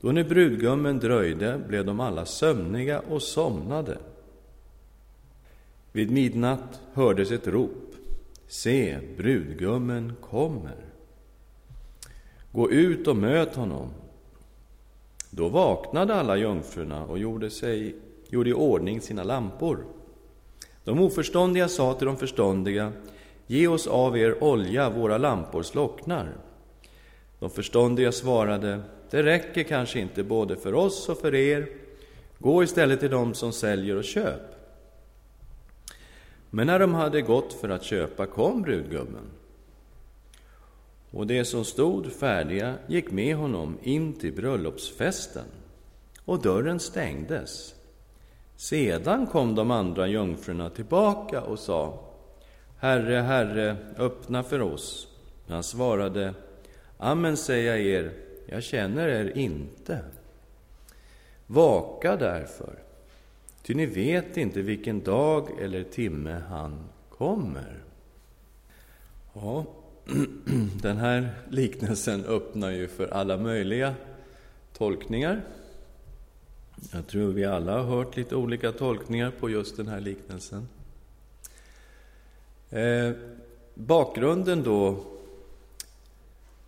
Då 0.00 0.12
när 0.12 0.24
brudgummen 0.24 0.98
dröjde 0.98 1.60
blev 1.68 1.84
de 1.84 2.00
alla 2.00 2.26
sömniga 2.26 3.00
och 3.00 3.22
somnade. 3.22 3.98
Vid 5.92 6.10
midnatt 6.10 6.80
hördes 6.92 7.30
ett 7.30 7.46
rop. 7.46 7.94
Se, 8.48 8.98
brudgummen 9.16 10.12
kommer. 10.20 10.76
Gå 12.52 12.70
ut 12.70 13.06
och 13.06 13.16
möt 13.16 13.54
honom. 13.54 13.90
Då 15.30 15.48
vaknade 15.48 16.14
alla 16.14 16.36
jungfrurna 16.36 17.04
och 17.04 17.18
gjorde, 17.18 17.50
sig, 17.50 17.96
gjorde 18.28 18.50
i 18.50 18.52
ordning 18.52 19.00
sina 19.00 19.24
lampor. 19.24 19.84
De 20.84 21.00
oförståndiga 21.00 21.68
sa 21.68 21.94
till 21.94 22.06
de 22.06 22.16
förståndiga, 22.16 22.92
ge 23.46 23.68
oss 23.68 23.86
av 23.86 24.18
er 24.18 24.44
olja, 24.44 24.90
våra 24.90 25.18
lampor 25.18 25.62
slocknar. 25.62 26.36
De 27.38 27.50
förståndiga 27.50 28.12
svarade, 28.12 28.80
det 29.10 29.22
räcker 29.22 29.62
kanske 29.62 30.00
inte 30.00 30.22
både 30.22 30.56
för 30.56 30.74
oss 30.74 31.08
och 31.08 31.18
för 31.18 31.34
er. 31.34 31.68
Gå 32.38 32.62
istället 32.62 33.00
till 33.00 33.10
dem 33.10 33.34
som 33.34 33.52
säljer 33.52 33.96
och 33.96 34.04
köp. 34.04 34.40
Men 36.50 36.66
när 36.66 36.78
de 36.78 36.94
hade 36.94 37.22
gått 37.22 37.52
för 37.52 37.68
att 37.68 37.82
köpa 37.82 38.26
kom 38.26 38.62
brudgummen. 38.62 39.37
Och 41.10 41.26
de 41.26 41.44
som 41.44 41.64
stod 41.64 42.12
färdiga 42.12 42.74
gick 42.86 43.10
med 43.10 43.36
honom 43.36 43.78
in 43.82 44.12
till 44.12 44.32
bröllopsfesten, 44.32 45.44
och 46.24 46.42
dörren 46.42 46.80
stängdes. 46.80 47.74
Sedan 48.56 49.26
kom 49.26 49.54
de 49.54 49.70
andra 49.70 50.06
jungfrurna 50.06 50.70
tillbaka 50.70 51.42
och 51.42 51.58
sa 51.58 51.98
Herre, 52.78 53.14
Herre, 53.14 53.76
öppna 53.96 54.42
för 54.42 54.62
oss. 54.62 55.08
Han 55.48 55.62
svarade 55.62 56.34
Amen, 56.98 57.36
säger 57.36 57.76
jag 57.76 57.80
er, 57.80 58.12
jag 58.46 58.62
känner 58.62 59.08
er 59.08 59.38
inte. 59.38 60.00
Vaka 61.46 62.16
därför, 62.16 62.78
ty 63.62 63.74
ni 63.74 63.86
vet 63.86 64.36
inte 64.36 64.62
vilken 64.62 65.00
dag 65.00 65.60
eller 65.60 65.82
timme 65.82 66.42
han 66.48 66.88
kommer. 67.10 67.82
Ja, 69.32 69.64
den 70.82 70.96
här 70.96 71.30
liknelsen 71.48 72.24
öppnar 72.24 72.70
ju 72.70 72.88
för 72.88 73.08
alla 73.08 73.36
möjliga 73.36 73.94
tolkningar. 74.72 75.44
Jag 76.92 77.06
tror 77.06 77.32
vi 77.32 77.44
alla 77.44 77.82
har 77.82 77.96
hört 77.96 78.16
lite 78.16 78.36
olika 78.36 78.72
tolkningar 78.72 79.32
på 79.40 79.50
just 79.50 79.76
den 79.76 79.88
här 79.88 80.00
liknelsen. 80.00 80.68
Eh, 82.70 83.12
bakgrunden 83.74 84.62
då, 84.62 85.04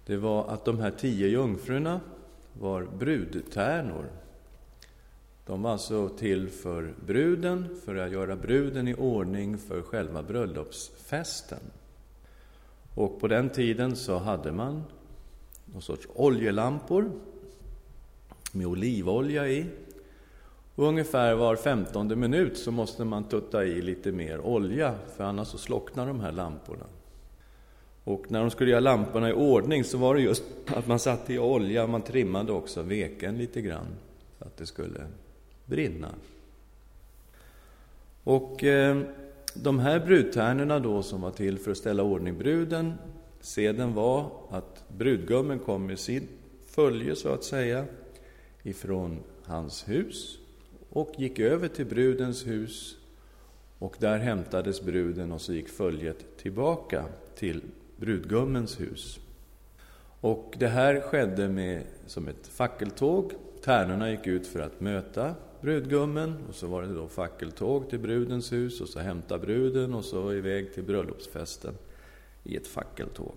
det 0.07 0.17
var 0.17 0.49
att 0.49 0.65
de 0.65 0.79
här 0.79 0.91
tio 0.91 1.29
jungfrurna 1.29 2.01
var 2.53 2.89
brudtärnor. 2.99 4.05
De 5.47 5.63
var 5.63 5.73
alltså 5.73 6.09
till 6.09 6.49
för 6.49 6.95
bruden, 7.07 7.81
för 7.85 7.97
att 7.97 8.13
göra 8.13 8.37
bruden 8.37 8.89
i 8.89 8.95
ordning 8.95 9.59
för 9.59 9.83
själva 9.83 10.23
bröllopsfesten. 10.23 11.61
Och 13.01 13.21
på 13.21 13.29
den 13.29 13.51
tiden 13.51 13.97
så 13.97 14.19
hade 14.19 14.53
man 14.53 14.85
någon 15.65 15.83
sorts 15.83 16.09
oljelampor 16.15 17.13
med 18.53 18.67
olivolja 18.67 19.49
i. 19.49 19.67
Och 20.75 20.85
ungefär 20.85 21.35
var 21.35 21.57
femtonde 21.57 22.17
minut 22.17 22.59
så 22.59 22.71
måste 22.71 23.05
man 23.05 23.25
tutta 23.25 23.65
i 23.65 23.83
lite 23.83 24.13
mer 24.13 24.41
olja, 24.41 24.95
för 25.17 25.25
annars 25.25 25.49
så 25.49 25.59
slocknar 25.59 26.07
de 26.07 26.21
här 26.21 26.33
lamporna. 26.33 26.87
Och 28.05 28.31
när 28.31 28.41
de 28.41 28.51
skulle 28.51 28.71
göra 28.71 28.81
lamporna 28.81 29.31
i 29.31 29.33
ordning 29.33 29.85
så 29.85 29.99
var 29.99 30.15
det 30.15 30.21
just 30.21 30.45
att 30.67 30.87
man 30.87 30.99
satte 30.99 31.35
i 31.35 31.39
olja, 31.39 31.87
man 31.87 32.03
trimmade 32.03 32.53
också 32.53 32.83
veken 32.83 33.39
lite 33.39 33.61
grann, 33.61 33.87
så 34.39 34.45
att 34.45 34.57
det 34.57 34.67
skulle 34.67 35.07
brinna. 35.67 36.09
Och 38.25 38.65
eh, 38.65 39.03
de 39.55 39.79
här 39.79 40.01
brudtärnorna 40.01 40.79
då 40.79 41.03
som 41.03 41.21
var 41.21 41.31
till 41.31 41.59
för 41.59 41.71
att 41.71 41.77
ställa 41.77 42.03
ordning 42.03 42.39
bruden, 42.39 42.95
seden 43.41 43.95
var 43.95 44.31
att 44.51 44.85
brudgummen 44.89 45.59
kom 45.59 45.87
med 45.87 45.99
sin 45.99 46.29
följe 46.67 47.17
så 47.17 47.29
att 47.29 47.45
säga 47.45 47.85
ifrån 48.63 49.19
hans 49.45 49.89
hus 49.89 50.39
och 50.91 51.13
gick 51.19 51.39
över 51.39 51.69
till 51.69 51.87
brudens 51.87 52.47
hus 52.47 52.97
och 53.79 53.97
där 53.99 54.19
hämtades 54.19 54.83
bruden 54.83 55.33
och 55.33 55.41
så 55.41 55.53
gick 55.53 55.69
följet 55.69 56.37
tillbaka 56.37 57.05
till 57.35 57.63
brudgummens 57.97 58.81
hus. 58.81 59.19
Och 60.21 60.55
det 60.59 60.69
här 60.69 61.01
skedde 61.01 61.49
med, 61.49 61.83
som 62.07 62.29
ett 62.29 62.47
fackeltåg. 62.47 63.33
Tärnorna 63.65 64.11
gick 64.11 64.27
ut 64.27 64.47
för 64.47 64.61
att 64.61 64.81
möta 64.81 65.35
brudgummen 65.61 66.37
och 66.49 66.55
så 66.55 66.67
var 66.67 66.83
det 66.83 66.95
då 66.95 67.09
fackeltåg 67.09 67.91
till 67.91 67.99
brudens 67.99 68.53
hus 68.53 68.81
och 68.81 68.89
så 68.89 69.01
hämta 69.01 69.39
bruden 69.39 69.95
och 69.95 70.05
så 70.05 70.33
iväg 70.33 70.75
till 70.75 70.83
bröllopsfesten 70.83 71.75
i 72.45 72.57
ett 72.57 72.67
fackeltåg. 72.67 73.35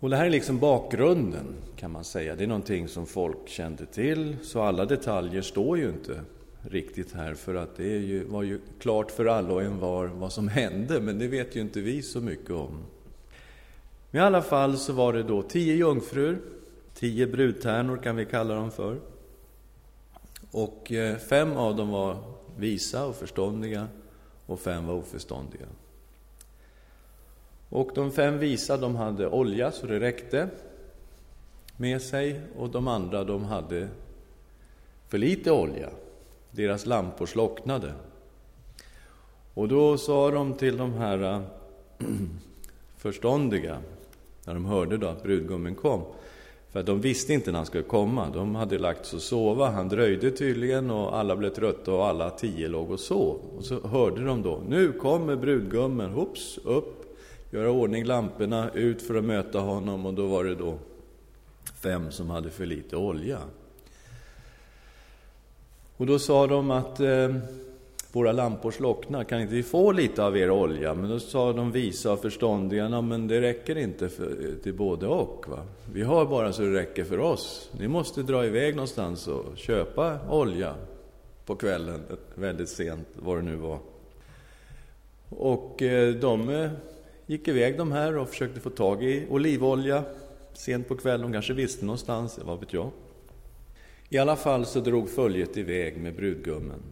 Och 0.00 0.10
det 0.10 0.16
här 0.16 0.26
är 0.26 0.30
liksom 0.30 0.58
bakgrunden, 0.58 1.46
kan 1.76 1.90
man 1.90 2.04
säga. 2.04 2.36
Det 2.36 2.44
är 2.44 2.48
någonting 2.48 2.88
som 2.88 3.06
folk 3.06 3.48
kände 3.48 3.86
till, 3.86 4.36
så 4.42 4.62
alla 4.62 4.84
detaljer 4.84 5.42
står 5.42 5.78
ju 5.78 5.88
inte 5.88 6.20
riktigt 6.62 7.12
här, 7.12 7.34
för 7.34 7.54
att 7.54 7.76
det 7.76 7.98
ju, 7.98 8.24
var 8.24 8.42
ju 8.42 8.60
klart 8.80 9.10
för 9.10 9.26
alla 9.26 9.54
och 9.54 9.62
en 9.62 9.78
var 9.78 10.06
vad 10.06 10.32
som 10.32 10.48
hände, 10.48 11.00
men 11.00 11.18
det 11.18 11.28
vet 11.28 11.56
ju 11.56 11.60
inte 11.60 11.80
vi 11.80 12.02
så 12.02 12.20
mycket 12.20 12.50
om. 12.50 12.78
Men 14.10 14.22
i 14.22 14.24
alla 14.24 14.42
fall 14.42 14.76
så 14.76 14.92
var 14.92 15.12
det 15.12 15.22
då 15.22 15.42
tio 15.42 15.74
jungfrur, 15.74 16.38
tio 16.94 17.26
brudtärnor 17.26 17.96
kan 17.96 18.16
vi 18.16 18.24
kalla 18.24 18.54
dem 18.54 18.70
för. 18.70 18.96
Och 20.50 20.92
eh, 20.92 21.16
fem 21.16 21.56
av 21.56 21.76
dem 21.76 21.90
var 21.90 22.16
visa 22.56 23.06
och 23.06 23.16
förståndiga 23.16 23.88
och 24.46 24.60
fem 24.60 24.86
var 24.86 24.94
oförståndiga. 24.94 25.66
Och 27.68 27.90
de 27.94 28.12
fem 28.12 28.38
visa, 28.38 28.76
de 28.76 28.96
hade 28.96 29.28
olja 29.28 29.72
så 29.72 29.86
det 29.86 30.00
räckte 30.00 30.48
med 31.76 32.02
sig 32.02 32.40
och 32.56 32.70
de 32.70 32.88
andra, 32.88 33.24
de 33.24 33.44
hade 33.44 33.88
för 35.08 35.18
lite 35.18 35.52
olja. 35.52 35.90
Deras 36.50 36.86
lampor 36.86 37.26
slocknade. 37.26 37.92
Och 39.54 39.68
då 39.68 39.98
sa 39.98 40.30
de 40.30 40.54
till 40.54 40.76
de 40.76 40.94
här 40.94 41.22
eh, 41.22 41.42
förståndiga, 42.96 43.78
när 44.44 44.54
de 44.54 44.64
hörde 44.64 44.96
då 44.96 45.06
att 45.06 45.22
brudgummen 45.22 45.74
kom, 45.74 46.04
för 46.72 46.82
de 46.82 47.00
visste 47.00 47.32
inte 47.32 47.50
när 47.50 47.58
han 47.58 47.66
skulle 47.66 47.82
komma. 47.82 48.30
De 48.34 48.54
hade 48.54 48.78
lagt 48.78 49.06
sig 49.06 49.16
och 49.16 49.22
sova. 49.22 49.70
Han 49.70 49.88
dröjde 49.88 50.30
tydligen 50.30 50.90
och 50.90 51.16
alla 51.18 51.36
blev 51.36 51.50
trötta 51.50 51.92
och 51.92 52.06
alla 52.06 52.30
tio 52.30 52.68
låg 52.68 52.90
och 52.90 53.00
sov. 53.00 53.40
Och 53.56 53.64
så 53.64 53.80
hörde 53.88 54.24
de 54.24 54.42
då, 54.42 54.62
nu 54.68 54.92
kommer 54.92 55.36
brudgummen, 55.36 56.10
hopps, 56.10 56.58
upp, 56.64 57.16
göra 57.50 57.70
ordning 57.70 58.04
lamporna, 58.04 58.70
ut 58.74 59.02
för 59.02 59.14
att 59.14 59.24
möta 59.24 59.58
honom 59.58 60.06
och 60.06 60.14
då 60.14 60.26
var 60.26 60.44
det 60.44 60.54
då 60.54 60.78
fem 61.82 62.12
som 62.12 62.30
hade 62.30 62.50
för 62.50 62.66
lite 62.66 62.96
olja. 62.96 63.38
Och 65.96 66.06
då 66.06 66.18
sa 66.18 66.46
de 66.46 66.70
att 66.70 67.00
eh, 67.00 67.34
våra 68.12 68.32
lampor 68.32 68.70
slocknar, 68.70 69.24
kan 69.24 69.40
inte 69.40 69.54
vi 69.54 69.62
få 69.62 69.92
lite 69.92 70.24
av 70.24 70.36
er 70.36 70.50
olja? 70.50 70.94
Men 70.94 71.10
då 71.10 71.20
sa 71.20 71.52
de 71.52 71.72
visa 71.72 72.12
och 72.12 72.20
förståndiga, 72.20 73.00
men 73.00 73.28
det 73.28 73.40
räcker 73.40 73.78
inte 73.78 74.08
för, 74.08 74.54
till 74.62 74.74
både 74.74 75.06
och. 75.06 75.48
Va? 75.48 75.62
Vi 75.92 76.02
har 76.02 76.26
bara 76.26 76.52
så 76.52 76.62
det 76.62 76.74
räcker 76.74 77.04
för 77.04 77.18
oss. 77.18 77.70
Ni 77.78 77.88
måste 77.88 78.22
dra 78.22 78.46
iväg 78.46 78.74
någonstans 78.74 79.28
och 79.28 79.44
köpa 79.56 80.18
olja 80.30 80.74
på 81.46 81.56
kvällen, 81.56 82.02
väldigt 82.34 82.68
sent, 82.68 83.08
vad 83.14 83.38
det 83.38 83.42
nu 83.42 83.56
var. 83.56 83.78
Och 85.28 85.82
eh, 85.82 86.14
de 86.14 86.48
eh, 86.48 86.70
gick 87.26 87.48
iväg 87.48 87.78
de 87.78 87.92
här 87.92 88.16
och 88.18 88.28
försökte 88.28 88.60
få 88.60 88.70
tag 88.70 89.04
i 89.04 89.26
olivolja 89.30 90.04
sent 90.52 90.88
på 90.88 90.96
kvällen. 90.96 91.22
De 91.22 91.32
kanske 91.32 91.52
visste 91.52 91.84
någonstans, 91.84 92.38
vad 92.44 92.60
vet 92.60 92.72
jag. 92.72 92.90
I 94.08 94.18
alla 94.18 94.36
fall 94.36 94.66
så 94.66 94.80
drog 94.80 95.10
följet 95.10 95.56
iväg 95.56 95.96
med 95.96 96.16
brudgummen 96.16 96.82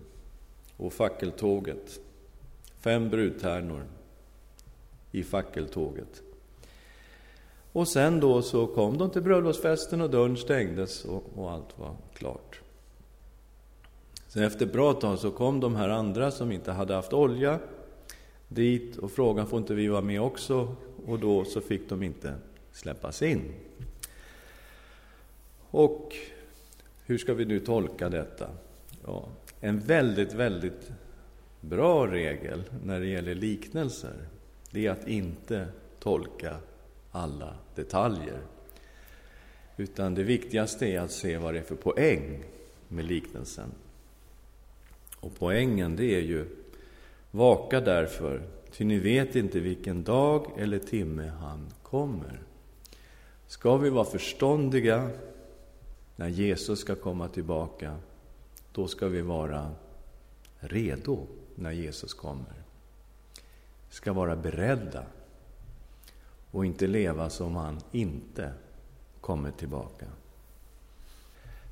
och 0.79 0.93
fackeltåget. 0.93 2.01
Fem 2.81 3.11
brudtärnor 3.11 3.85
i 5.13 5.23
fackeltåget. 5.23 6.23
Och 7.73 7.89
sen 7.89 8.21
då 8.21 8.43
så 8.43 8.67
kom 8.67 8.99
de 8.99 9.11
till 9.11 9.23
bröllopsfesten 9.23 10.01
och 10.01 10.11
dörren 10.11 10.37
stängdes 10.37 11.05
och, 11.05 11.25
och 11.35 11.51
allt 11.51 11.79
var 11.79 11.97
klart. 12.15 12.61
Sen 14.29 14.43
efter 14.43 14.67
ett 14.67 14.73
bra 14.73 14.93
tag 14.93 15.19
så 15.19 15.31
kom 15.31 15.61
de 15.61 15.77
här 15.77 15.89
andra 15.89 16.31
som 16.31 16.53
inte 16.53 16.73
hade 16.73 16.95
haft 16.95 17.13
olja 17.13 17.59
dit 18.49 18.97
och 18.97 19.11
frågade 19.11 19.49
får 19.49 19.59
inte 19.59 19.75
vi 19.75 19.89
vara 19.89 20.01
med 20.01 20.21
också? 20.21 20.77
Och 21.07 21.19
då 21.19 21.45
så 21.45 21.61
fick 21.61 21.89
de 21.89 22.03
inte 22.03 22.35
släppas 22.73 23.23
in. 23.23 23.55
Och 25.71 26.17
hur 27.05 27.19
ska 27.19 27.35
vi 27.35 27.45
nu 27.45 27.61
tolka 27.61 28.09
detta? 28.09 28.51
Ja, 29.07 29.29
en 29.61 29.81
väldigt, 29.81 30.33
väldigt 30.33 30.91
bra 31.61 32.07
regel 32.07 32.63
när 32.85 33.01
det 33.01 33.07
gäller 33.07 33.35
liknelser, 33.35 34.17
det 34.71 34.87
är 34.87 34.91
att 34.91 35.09
inte 35.09 35.69
tolka 36.01 36.57
alla 37.11 37.55
detaljer. 37.75 38.41
Utan 39.77 40.15
det 40.15 40.23
viktigaste 40.23 40.87
är 40.87 41.01
att 41.01 41.13
se 41.13 41.39
vad 41.39 41.55
det 41.55 41.59
är 41.59 41.65
för 41.65 41.75
poäng 41.75 42.45
med 42.89 43.05
liknelsen. 43.05 43.69
Och 45.21 45.33
poängen, 45.39 45.97
det 45.97 46.15
är 46.15 46.21
ju 46.21 46.47
Vaka 47.31 47.81
därför, 47.81 48.43
ty 48.73 48.85
ni 48.85 48.99
vet 48.99 49.37
inte 49.37 49.61
vilken 49.61 50.05
dag 50.05 50.47
eller 50.59 50.79
timme 50.79 51.33
han 51.41 51.67
kommer. 51.83 52.41
Ska 53.47 53.77
vi 53.77 53.91
vara 53.91 54.05
förståndiga 54.05 55.11
när 56.17 56.29
Jesus 56.29 56.79
ska 56.79 56.95
komma 56.95 57.29
tillbaka, 57.29 57.97
då 58.79 58.89
ska 58.89 59.09
vi 59.09 59.21
vara 59.21 59.71
redo 60.59 61.27
när 61.55 61.71
Jesus 61.71 62.15
kommer. 62.15 62.63
Vi 63.89 63.95
ska 63.95 64.13
vara 64.13 64.37
beredda 64.37 65.05
och 66.51 66.67
inte 66.67 66.87
leva 66.87 67.31
som 67.31 67.57
han 67.57 67.81
inte 67.93 68.53
kommer 69.21 69.51
tillbaka. 69.51 70.07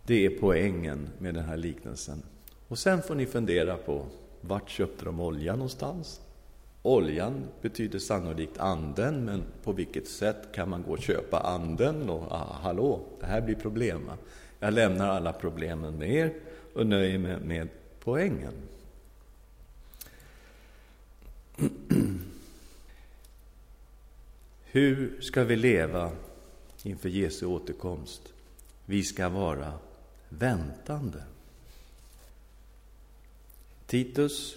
Det 0.07 0.27
är 0.27 0.31
poängen 0.41 1.09
med 1.19 1.35
den 1.35 1.45
här 1.45 1.57
liknelsen. 1.57 2.23
Och 2.69 2.79
sen 2.79 3.03
får 3.03 3.15
ni 3.15 3.27
fundera 3.27 3.77
på 3.77 4.07
vart 4.41 4.71
köpte 4.71 5.05
de 5.05 5.21
olja 5.21 5.53
någonstans? 5.53 6.21
Oljan 6.83 7.45
betyder 7.63 7.99
sannolikt 7.99 8.59
anden, 8.59 9.25
men 9.25 9.43
på 9.63 9.73
vilket 9.73 10.09
sätt 10.09 10.53
kan 10.55 10.69
man 10.71 10.83
gå 10.83 10.93
och 10.93 11.03
köpa 11.03 11.41
anden? 11.41 12.11
Och 12.11 12.33
ah, 12.33 12.59
hallå, 12.63 13.01
det 13.21 13.27
här 13.27 13.41
blir 13.41 13.57
problem. 13.57 14.11
Jag 14.61 14.75
lämnar 14.75 15.09
alla 15.09 15.33
problemen 15.33 15.99
med 15.99 16.11
er 16.11 16.35
och 16.77 16.87
nöjer 16.87 17.19
mig 17.19 17.41
med 17.41 17.69
poängen. 18.01 18.53
Hur 24.65 25.21
ska 25.21 25.45
vi 25.45 25.57
leva 25.57 26.13
inför 26.83 27.09
Jesu 27.09 27.47
återkomst? 27.47 28.33
Vi 28.87 29.03
ska 29.03 29.29
vara 29.29 29.73
väntande. 30.29 31.23
Titus 33.87 34.57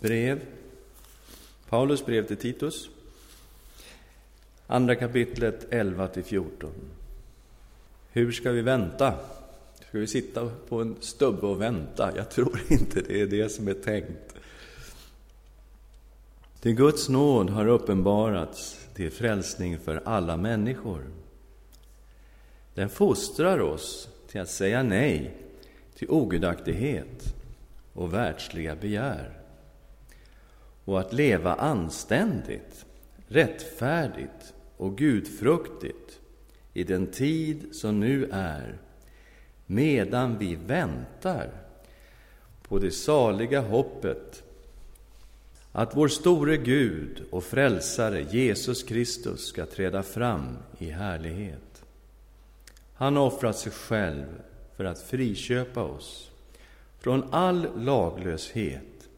brev, 0.00 0.40
Paulus 1.68 2.06
brev 2.06 2.26
till 2.26 2.36
Titus, 2.36 2.88
andra 4.66 4.94
kapitlet 4.94 5.66
11 5.70 6.08
14. 6.24 6.70
Hur 8.12 8.32
ska 8.32 8.50
vi 8.50 8.62
vänta? 8.62 9.18
Ska 9.92 9.98
vi 9.98 10.06
sitta 10.06 10.50
på 10.68 10.80
en 10.80 10.96
stubbe 11.00 11.46
och 11.46 11.60
vänta? 11.60 12.16
Jag 12.16 12.30
tror 12.30 12.60
inte 12.68 13.00
det 13.00 13.20
är 13.20 13.26
det 13.26 13.48
som 13.48 13.68
är 13.68 13.74
tänkt. 13.74 14.34
Till 16.60 16.74
Guds 16.74 17.08
nåd 17.08 17.50
har 17.50 17.66
uppenbarats 17.66 18.86
till 18.94 19.10
frälsning 19.10 19.78
för 19.78 20.02
alla 20.04 20.36
människor. 20.36 21.04
Den 22.74 22.88
fostrar 22.88 23.60
oss 23.60 24.08
till 24.28 24.40
att 24.40 24.50
säga 24.50 24.82
nej 24.82 25.34
till 25.94 26.10
ogudaktighet 26.10 27.34
och 27.92 28.14
världsliga 28.14 28.76
begär 28.76 29.40
och 30.84 31.00
att 31.00 31.12
leva 31.12 31.54
anständigt, 31.54 32.86
rättfärdigt 33.28 34.54
och 34.76 34.98
gudfruktigt 34.98 36.20
i 36.72 36.84
den 36.84 37.06
tid 37.06 37.68
som 37.72 38.00
nu 38.00 38.28
är, 38.32 38.78
medan 39.72 40.38
vi 40.38 40.54
väntar 40.54 41.50
på 42.68 42.78
det 42.78 42.90
saliga 42.90 43.60
hoppet 43.60 44.42
att 45.72 45.96
vår 45.96 46.08
store 46.08 46.56
Gud 46.56 47.24
och 47.30 47.44
frälsare 47.44 48.26
Jesus 48.30 48.82
Kristus 48.82 49.46
ska 49.46 49.66
träda 49.66 50.02
fram 50.02 50.56
i 50.78 50.90
härlighet. 50.90 51.84
Han 52.94 53.16
har 53.16 53.26
offrat 53.26 53.58
sig 53.58 53.72
själv 53.72 54.24
för 54.76 54.84
att 54.84 55.02
friköpa 55.02 55.82
oss 55.82 56.30
från 56.98 57.24
all 57.30 57.66
laglöshet 57.76 59.08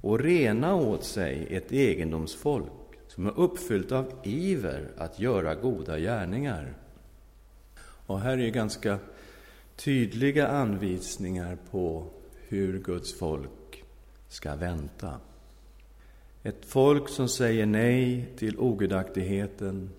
och 0.00 0.20
rena 0.20 0.74
åt 0.74 1.04
sig 1.04 1.46
ett 1.50 1.72
egendomsfolk 1.72 2.72
som 3.08 3.26
är 3.26 3.38
uppfyllt 3.38 3.92
av 3.92 4.12
iver 4.22 4.88
att 4.98 5.20
göra 5.20 5.54
goda 5.54 5.98
gärningar. 5.98 6.74
Och 8.06 8.20
här 8.20 8.38
är 8.38 8.50
ganska 8.50 8.98
tydliga 9.76 10.48
anvisningar 10.48 11.58
på 11.70 12.06
hur 12.48 12.78
Guds 12.78 13.18
folk 13.18 13.84
ska 14.28 14.56
vänta. 14.56 15.20
Ett 16.42 16.64
folk 16.64 17.08
som 17.08 17.28
säger 17.28 17.66
nej 17.66 18.28
till 18.36 18.58
ogudaktigheten, 18.58 19.90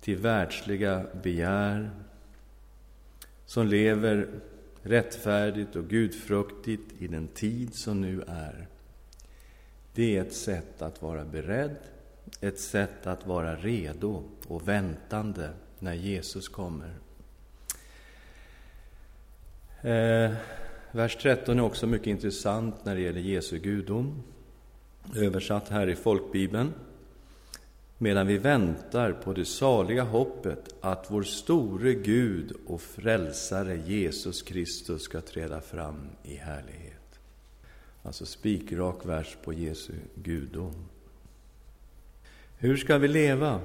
till 0.00 0.16
världsliga 0.16 1.06
begär, 1.22 1.90
som 3.46 3.66
lever 3.66 4.28
rättfärdigt 4.82 5.76
och 5.76 5.88
gudfruktigt 5.88 7.02
i 7.02 7.06
den 7.06 7.28
tid 7.28 7.74
som 7.74 8.00
nu 8.00 8.22
är. 8.28 8.66
Det 9.94 10.16
är 10.16 10.22
ett 10.22 10.34
sätt 10.34 10.82
att 10.82 11.02
vara 11.02 11.24
beredd, 11.24 11.76
ett 12.40 12.60
sätt 12.60 13.06
att 13.06 13.26
vara 13.26 13.56
redo 13.56 14.22
och 14.46 14.68
väntande 14.68 15.50
när 15.78 15.94
Jesus 15.94 16.48
kommer. 16.48 16.94
Eh, 19.84 20.32
vers 20.92 21.16
13 21.16 21.58
är 21.58 21.62
också 21.62 21.86
mycket 21.86 22.06
intressant 22.06 22.84
när 22.84 22.94
det 22.94 23.00
gäller 23.00 23.20
Jesu 23.20 23.58
gudom, 23.58 24.22
översatt 25.16 25.68
här 25.68 25.88
i 25.88 25.96
folkbibeln 25.96 26.72
medan 27.98 28.26
vi 28.26 28.38
väntar 28.38 29.12
på 29.12 29.32
det 29.32 29.44
saliga 29.44 30.02
hoppet 30.02 30.74
att 30.80 31.06
vår 31.08 31.22
store 31.22 31.94
Gud 31.94 32.52
och 32.66 32.80
frälsare 32.80 33.76
Jesus 33.76 34.42
Kristus 34.42 35.02
ska 35.02 35.20
träda 35.20 35.60
fram 35.60 36.08
i 36.22 36.34
härlighet. 36.34 37.20
Alltså 38.02 38.26
spikrak 38.26 39.06
vers 39.06 39.36
på 39.44 39.52
Jesu 39.52 39.92
gudom. 40.14 40.74
Hur 42.58 42.76
ska 42.76 42.98
vi 42.98 43.08
leva? 43.08 43.60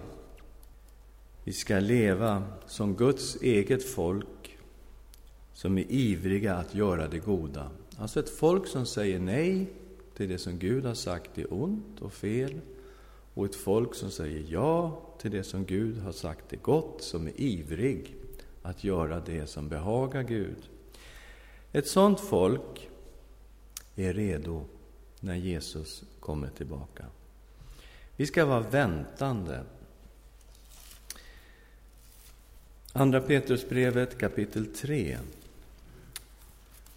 Vi 1.44 1.54
ska 1.54 1.80
leva 1.80 2.44
som 2.68 2.96
Guds 2.96 3.42
eget 3.42 3.84
folk 3.84 4.28
som 5.60 5.78
är 5.78 5.86
ivriga 5.90 6.56
att 6.56 6.76
göra 6.76 7.08
det 7.08 7.20
goda. 7.20 7.72
Alltså 7.98 8.20
ett 8.20 8.30
folk 8.30 8.68
som 8.68 8.86
säger 8.86 9.20
nej 9.20 9.74
till 10.16 10.30
det 10.30 10.38
som 10.38 10.60
Gud 10.60 10.86
har 10.86 10.94
sagt 10.94 11.38
är 11.38 11.54
ont 11.54 12.02
och 12.02 12.14
fel 12.14 12.60
och 13.34 13.46
ett 13.46 13.56
folk 13.56 13.96
som 13.96 14.12
säger 14.12 14.46
ja 14.48 15.02
till 15.22 15.32
det 15.32 15.44
som 15.44 15.66
Gud 15.66 15.98
har 15.98 16.12
sagt 16.12 16.54
är 16.54 16.58
gott, 16.58 17.04
som 17.04 17.28
är 17.28 17.42
ivrig 17.42 18.16
att 18.62 18.84
göra 18.84 19.20
det 19.20 19.48
som 19.48 19.70
behagar 19.70 20.24
Gud. 20.24 20.70
Ett 21.72 21.88
sådant 21.88 22.20
folk 22.20 22.90
är 23.96 24.14
redo 24.14 24.66
när 25.20 25.36
Jesus 25.36 26.04
kommer 26.20 26.50
tillbaka. 26.50 27.06
Vi 28.16 28.26
ska 28.26 28.46
vara 28.46 28.60
väntande. 28.60 29.64
Andra 32.94 33.22
Petrusbrevet 33.22 34.18
kapitel 34.18 34.66
3, 34.66 35.18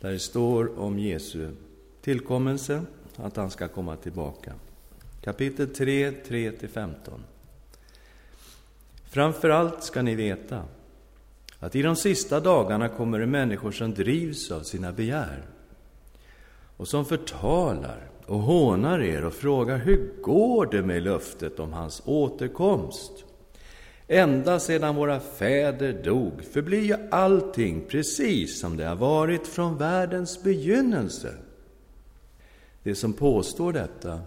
där 0.03 0.13
det 0.13 0.19
står 0.19 0.79
om 0.79 0.99
Jesu 0.99 1.51
tillkommelse, 2.01 2.83
att 3.17 3.37
han 3.37 3.51
ska 3.51 3.69
komma 3.69 3.97
tillbaka. 3.97 4.53
Kapitel 5.21 5.75
3, 5.75 6.11
3-15. 6.11 6.95
Framför 9.05 9.51
allt 9.51 9.83
ska 9.83 10.03
ni 10.03 10.15
veta 10.15 10.65
att 11.59 11.77
i 11.77 11.83
de 11.83 11.97
sista 11.97 12.41
dagarna 12.41 12.89
kommer 12.89 13.19
det 13.19 13.27
människor 13.27 13.73
som 13.73 13.95
drivs 13.95 14.51
av 14.51 14.63
sina 14.63 14.93
begär 14.93 15.43
och 16.77 16.89
som 16.89 17.05
förtalar 17.05 18.11
och 18.27 18.39
hånar 18.39 19.01
er 19.03 19.25
och 19.25 19.33
frågar 19.33 19.79
hur 19.79 20.13
går 20.23 20.67
det 20.67 20.83
med 20.83 21.03
löftet 21.03 21.59
om 21.59 21.73
hans 21.73 22.03
återkomst? 22.05 23.25
Ända 24.15 24.61
sedan 24.61 24.97
våra 24.97 25.21
fäder 25.21 25.93
dog 26.05 26.45
förblir 26.53 26.83
ju 26.83 26.97
allting 27.11 27.85
precis 27.89 28.61
som 28.61 28.77
det 28.77 28.85
har 28.85 28.97
varit 28.97 29.47
från 29.47 29.79
världens 29.79 30.43
begynnelse. 30.43 31.35
Det 32.83 32.95
som 32.95 33.13
påstår 33.13 33.73
detta 33.73 34.21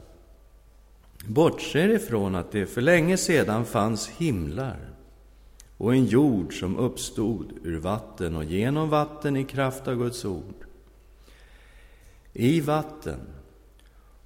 bortser 1.27 1.89
ifrån 1.89 2.35
att 2.35 2.51
det 2.51 2.65
för 2.65 2.81
länge 2.81 3.17
sedan 3.17 3.65
fanns 3.65 4.09
himlar 4.09 4.79
och 5.77 5.93
en 5.93 6.05
jord 6.05 6.59
som 6.59 6.77
uppstod 6.77 7.53
ur 7.63 7.79
vatten 7.79 8.35
och 8.35 8.43
genom 8.43 8.89
vatten 8.89 9.37
i 9.37 9.43
kraft 9.43 9.87
av 9.87 9.95
Guds 9.95 10.25
ord. 10.25 10.65
I 12.33 12.61
vatten 12.61 13.19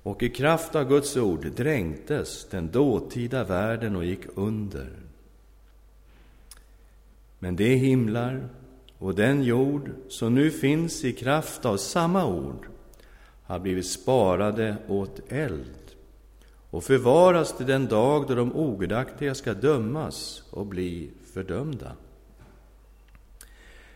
och 0.04 0.24
i 0.24 0.30
kraft 0.30 0.76
av 0.76 0.88
Guds 0.90 1.18
ord 1.18 1.52
dränktes 1.56 2.48
den 2.50 2.72
dåtida 2.72 3.44
världen 3.44 3.96
och 3.96 4.06
gick 4.06 4.26
under. 4.36 5.09
Men 7.40 7.56
de 7.56 7.76
himlar 7.76 8.50
och 8.98 9.16
den 9.16 9.44
jord 9.44 9.92
som 10.08 10.36
nu 10.36 10.52
finns 10.52 11.06
i 11.06 11.12
kraft 11.12 11.66
av 11.66 11.78
samma 11.78 12.26
ord 12.26 12.68
har 13.44 13.60
blivit 13.60 13.86
sparade 13.86 14.76
åt 14.88 15.32
eld 15.32 15.76
och 16.70 16.84
förvaras 16.84 17.58
till 17.58 17.66
den 17.66 17.88
dag 17.88 18.28
då 18.28 18.36
de 18.36 18.56
ogudaktiga 18.56 19.36
ska 19.36 19.54
dömas 19.54 20.44
och 20.52 20.66
bli 20.66 21.12
fördömda. 21.34 21.92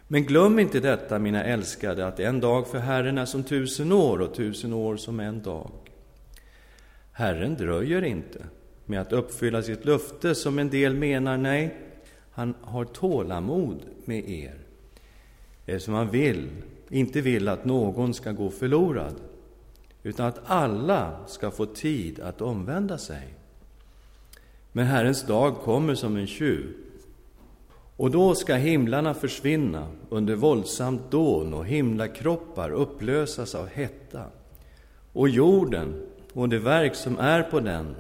Men 0.07 0.23
glöm 0.23 0.59
inte 0.59 0.79
detta, 0.79 1.19
mina 1.19 1.43
älskade, 1.43 2.07
att 2.07 2.19
en 2.19 2.39
dag 2.39 2.67
för 2.67 2.79
Herren 2.79 3.17
är 3.17 3.25
som 3.25 3.43
tusen 3.43 3.91
år 3.91 4.21
och 4.21 4.33
tusen 4.33 4.73
år 4.73 4.97
som 4.97 5.19
en 5.19 5.41
dag. 5.41 5.71
Herren 7.11 7.55
dröjer 7.55 8.01
inte 8.01 8.45
med 8.85 9.01
att 9.01 9.13
uppfylla 9.13 9.61
sitt 9.61 9.85
löfte, 9.85 10.35
som 10.35 10.59
en 10.59 10.69
del 10.69 10.93
menar. 10.93 11.37
Nej, 11.37 11.77
han 12.33 12.53
har 12.61 12.85
tålamod 12.85 13.79
med 14.05 14.29
er, 14.29 14.57
eh, 15.65 15.75
eftersom 15.75 15.93
han 15.93 16.09
vill, 16.09 16.49
inte 16.89 17.21
vill 17.21 17.47
att 17.47 17.65
någon 17.65 18.13
ska 18.13 18.31
gå 18.31 18.49
förlorad, 18.49 19.15
utan 20.03 20.25
att 20.25 20.39
alla 20.45 21.27
ska 21.27 21.51
få 21.51 21.65
tid 21.65 22.19
att 22.19 22.41
omvända 22.41 22.97
sig. 22.97 23.33
Men 24.71 24.85
Herrens 24.85 25.23
dag 25.23 25.55
kommer 25.55 25.95
som 25.95 26.17
en 26.17 26.27
tjuv. 26.27 26.73
Och 27.97 28.11
då 28.11 28.35
ska 28.35 28.55
himlarna 28.55 29.13
försvinna 29.13 29.87
under 30.09 30.35
våldsamt 30.35 31.11
dån 31.11 31.53
och 31.53 31.65
himlakroppar 31.65 32.71
upplösas 32.71 33.55
av 33.55 33.67
hetta. 33.67 34.25
Och 35.13 35.29
jorden 35.29 36.07
och 36.33 36.49
det 36.49 36.59
verk 36.59 36.95
som 36.95 37.17
är 37.17 37.43
på 37.43 37.59
den 37.59 37.95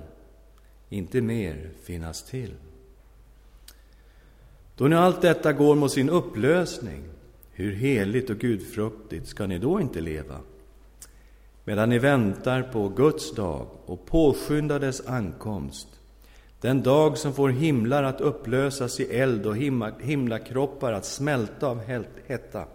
inte 0.89 1.21
mer 1.21 1.69
finnas 1.83 2.23
till. 2.23 2.53
Då 4.77 4.87
nu 4.87 4.95
allt 4.95 5.21
detta 5.21 5.53
går 5.53 5.75
mot 5.75 5.91
sin 5.91 6.09
upplösning, 6.09 7.03
hur 7.51 7.73
heligt 7.73 8.29
och 8.29 8.37
gudfruktigt 8.37 9.27
ska 9.27 9.47
ni 9.47 9.59
då 9.59 9.81
inte 9.81 10.01
leva? 10.01 10.39
Medan 11.63 11.89
ni 11.89 11.99
väntar 11.99 12.61
på 12.61 12.89
Guds 12.89 13.35
dag 13.35 13.67
och 13.85 14.05
påskyndar 14.05 14.79
dess 14.79 15.07
ankomst, 15.07 15.87
den 16.61 16.81
dag 16.81 17.17
som 17.17 17.33
får 17.33 17.49
himlar 17.49 18.03
att 18.03 18.21
upplösas 18.21 18.99
i 18.99 19.03
eld 19.03 19.45
och 19.45 19.57
himlakroppar 19.99 20.93
att 20.93 21.05
smälta 21.05 21.67
av 21.67 21.81
hetta. 22.27 22.65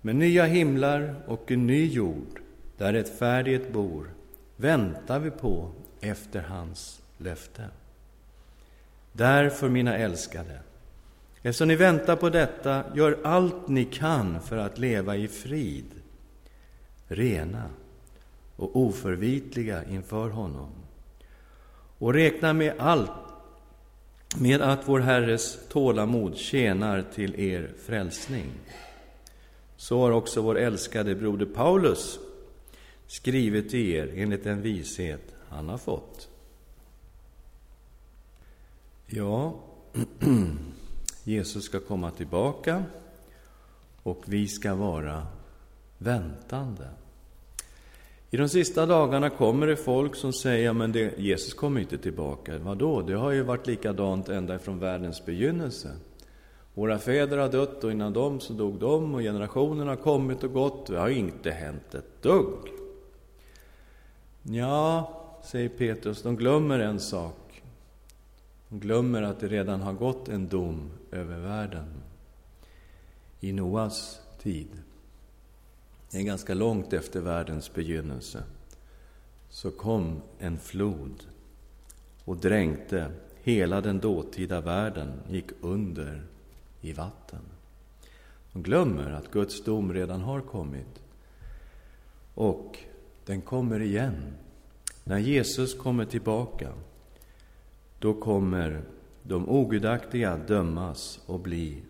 Med 0.00 0.16
nya 0.16 0.44
himlar 0.44 1.14
och 1.26 1.50
en 1.50 1.66
ny 1.66 1.86
jord, 1.86 2.40
där 2.78 2.92
rättfärdighet 2.92 3.72
bor, 3.72 4.10
väntar 4.56 5.18
vi 5.18 5.30
på 5.30 5.70
efter 6.00 6.42
hans 6.42 7.00
löfte. 7.18 7.62
Därför, 9.16 9.68
mina 9.68 9.96
älskade, 9.96 10.60
eftersom 11.42 11.68
ni 11.68 11.76
väntar 11.76 12.16
på 12.16 12.30
detta, 12.30 12.84
gör 12.94 13.18
allt 13.24 13.68
ni 13.68 13.84
kan 13.84 14.40
för 14.40 14.56
att 14.56 14.78
leva 14.78 15.16
i 15.16 15.28
frid, 15.28 15.90
rena 17.08 17.70
och 18.56 18.76
oförvitliga 18.76 19.84
inför 19.84 20.28
honom. 20.28 20.70
Och 21.98 22.14
räkna 22.14 22.52
med 22.52 22.74
allt, 22.78 23.10
med 24.36 24.62
att 24.62 24.88
vår 24.88 25.00
Herres 25.00 25.58
tålamod 25.68 26.36
tjänar 26.36 27.04
till 27.14 27.40
er 27.40 27.70
frälsning. 27.86 28.50
Så 29.76 30.00
har 30.00 30.10
också 30.10 30.42
vår 30.42 30.58
älskade 30.58 31.14
broder 31.14 31.46
Paulus 31.46 32.18
skrivit 33.06 33.70
till 33.70 33.90
er 33.90 34.12
enligt 34.14 34.44
den 34.44 34.62
vishet 34.62 35.34
han 35.48 35.68
har 35.68 35.78
fått. 35.78 36.28
Ja, 39.06 39.54
Jesus 41.24 41.64
ska 41.64 41.80
komma 41.80 42.10
tillbaka 42.10 42.84
och 44.02 44.22
vi 44.26 44.48
ska 44.48 44.74
vara 44.74 45.26
väntande. 45.98 46.88
I 48.30 48.36
de 48.36 48.48
sista 48.48 48.86
dagarna 48.86 49.30
kommer 49.30 49.66
det 49.66 49.76
folk 49.76 50.16
som 50.16 50.32
säger 50.32 50.72
men 50.72 50.92
det, 50.92 51.18
Jesus 51.18 51.54
kommer 51.54 51.80
inte 51.80 51.98
tillbaka. 51.98 52.58
Vadå? 52.58 53.02
Det 53.02 53.14
har 53.14 53.30
ju 53.30 53.42
varit 53.42 53.66
likadant 53.66 54.28
ända 54.28 54.58
från 54.58 54.78
världens 54.78 55.26
begynnelse. 55.26 55.90
Våra 56.74 56.98
fäder 56.98 57.38
har 57.38 57.48
dött 57.48 57.84
och 57.84 57.90
innan 57.90 58.12
dem 58.12 58.40
så 58.40 58.52
dog 58.52 58.74
de 58.74 59.14
och 59.14 59.20
generationerna 59.20 59.90
har 59.90 59.96
kommit 59.96 60.44
och 60.44 60.52
gått. 60.52 60.86
Det 60.86 60.98
har 60.98 61.08
inte 61.08 61.50
hänt 61.50 61.94
ett 61.94 62.22
dugg. 62.22 62.58
Ja, 64.42 65.10
säger 65.44 65.68
Petrus, 65.68 66.22
de 66.22 66.36
glömmer 66.36 66.78
en 66.78 67.00
sak. 67.00 67.43
De 68.68 68.80
glömmer 68.80 69.22
att 69.22 69.40
det 69.40 69.48
redan 69.48 69.80
har 69.80 69.92
gått 69.92 70.28
en 70.28 70.48
dom 70.48 70.90
över 71.10 71.38
världen. 71.38 71.86
I 73.40 73.52
Noas 73.52 74.20
tid, 74.38 74.68
det 76.10 76.18
är 76.18 76.22
ganska 76.22 76.54
långt 76.54 76.92
efter 76.92 77.20
världens 77.20 77.74
begynnelse, 77.74 78.42
så 79.48 79.70
kom 79.70 80.22
en 80.38 80.58
flod 80.58 81.26
och 82.24 82.36
dränkte 82.36 83.12
hela 83.42 83.80
den 83.80 84.00
dåtida 84.00 84.60
världen, 84.60 85.12
gick 85.28 85.46
under 85.60 86.22
i 86.80 86.92
vatten. 86.92 87.40
De 88.52 88.62
glömmer 88.62 89.10
att 89.10 89.30
Guds 89.30 89.64
dom 89.64 89.92
redan 89.92 90.20
har 90.20 90.40
kommit. 90.40 91.02
Och 92.34 92.78
den 93.26 93.40
kommer 93.40 93.80
igen 93.80 94.34
när 95.04 95.18
Jesus 95.18 95.74
kommer 95.74 96.04
tillbaka, 96.04 96.72
då 98.04 98.14
kommer 98.14 98.82
de 99.22 99.48
ogudaktiga 99.48 100.36
dömas 100.36 101.20
och 101.26 101.40
bli 101.40 101.82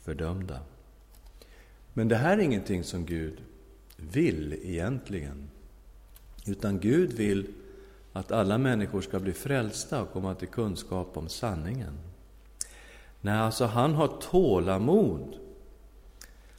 fördömda. 0.00 0.58
Men 1.92 2.08
det 2.08 2.16
här 2.16 2.38
är 2.38 2.42
ingenting 2.42 2.84
som 2.84 3.06
Gud 3.06 3.42
vill 3.96 4.60
egentligen. 4.62 5.50
Utan 6.46 6.80
Gud 6.80 7.12
vill 7.12 7.46
att 8.12 8.32
alla 8.32 8.58
människor 8.58 9.00
ska 9.00 9.20
bli 9.20 9.32
frälsta 9.32 10.02
och 10.02 10.12
komma 10.12 10.34
till 10.34 10.48
kunskap 10.48 11.16
om 11.16 11.28
sanningen. 11.28 11.98
Nej, 13.20 13.38
alltså 13.38 13.64
han 13.64 13.94
har 13.94 14.08
tålamod. 14.08 15.36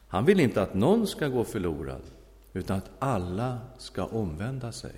Han 0.08 0.26
vill 0.26 0.40
inte 0.40 0.62
att 0.62 0.74
någon 0.74 1.08
ska 1.08 1.28
gå 1.28 1.44
förlorad, 1.44 2.02
utan 2.54 2.78
att 2.78 2.92
alla 3.00 3.60
ska 3.78 4.06
omvända 4.06 4.72
sig. 4.72 4.96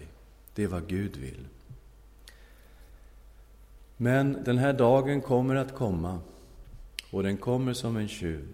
Det 0.53 0.63
är 0.63 0.67
vad 0.67 0.87
Gud 0.87 1.17
vill. 1.17 1.47
Men 3.97 4.43
den 4.43 4.57
här 4.57 4.73
dagen 4.73 5.21
kommer 5.21 5.55
att 5.55 5.75
komma, 5.75 6.19
och 7.11 7.23
den 7.23 7.37
kommer 7.37 7.73
som 7.73 7.97
en 7.97 8.07
tjuv. 8.07 8.53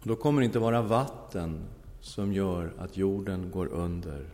Och 0.00 0.08
då 0.08 0.16
kommer 0.16 0.40
det 0.40 0.44
inte 0.44 0.58
vara 0.58 0.82
vatten 0.82 1.60
som 2.00 2.32
gör 2.32 2.72
att 2.78 2.96
jorden 2.96 3.50
går 3.50 3.66
under. 3.66 4.26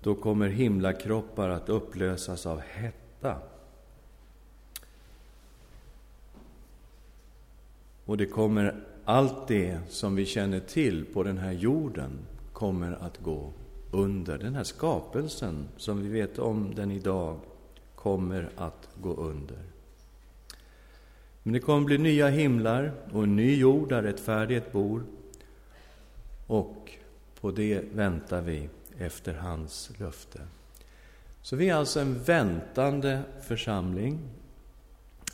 Då 0.00 0.14
kommer 0.14 0.48
himlakroppar 0.48 1.48
att 1.48 1.68
upplösas 1.68 2.46
av 2.46 2.60
hetta. 2.60 3.38
Och 8.04 8.16
det 8.16 8.26
kommer 8.26 8.84
allt 9.04 9.48
det 9.48 9.78
som 9.88 10.16
vi 10.16 10.26
känner 10.26 10.60
till 10.60 11.04
på 11.04 11.22
den 11.22 11.38
här 11.38 11.52
jorden 11.52 12.10
kommer 12.52 12.92
att 12.92 13.18
gå 13.18 13.52
under. 13.90 14.38
Den 14.38 14.54
här 14.54 14.64
skapelsen, 14.64 15.68
som 15.76 16.02
vi 16.02 16.08
vet 16.08 16.38
om 16.38 16.74
den 16.74 16.90
idag, 16.90 17.40
kommer 17.96 18.50
att 18.56 18.88
gå 19.00 19.14
under. 19.14 19.58
Men 21.42 21.52
det 21.52 21.60
kommer 21.60 21.86
bli 21.86 21.98
nya 21.98 22.28
himlar 22.28 22.92
och 23.12 23.22
en 23.22 23.36
ny 23.36 23.56
jord 23.56 23.88
där 23.88 24.02
rättfärdighet 24.02 24.72
bor. 24.72 25.02
Och 26.46 26.92
på 27.40 27.50
det 27.50 27.80
väntar 27.92 28.40
vi 28.40 28.68
efter 28.98 29.34
hans 29.34 29.90
löfte. 29.98 30.40
Så 31.42 31.56
vi 31.56 31.68
är 31.68 31.74
alltså 31.74 32.00
en 32.00 32.22
väntande 32.22 33.22
församling 33.42 34.18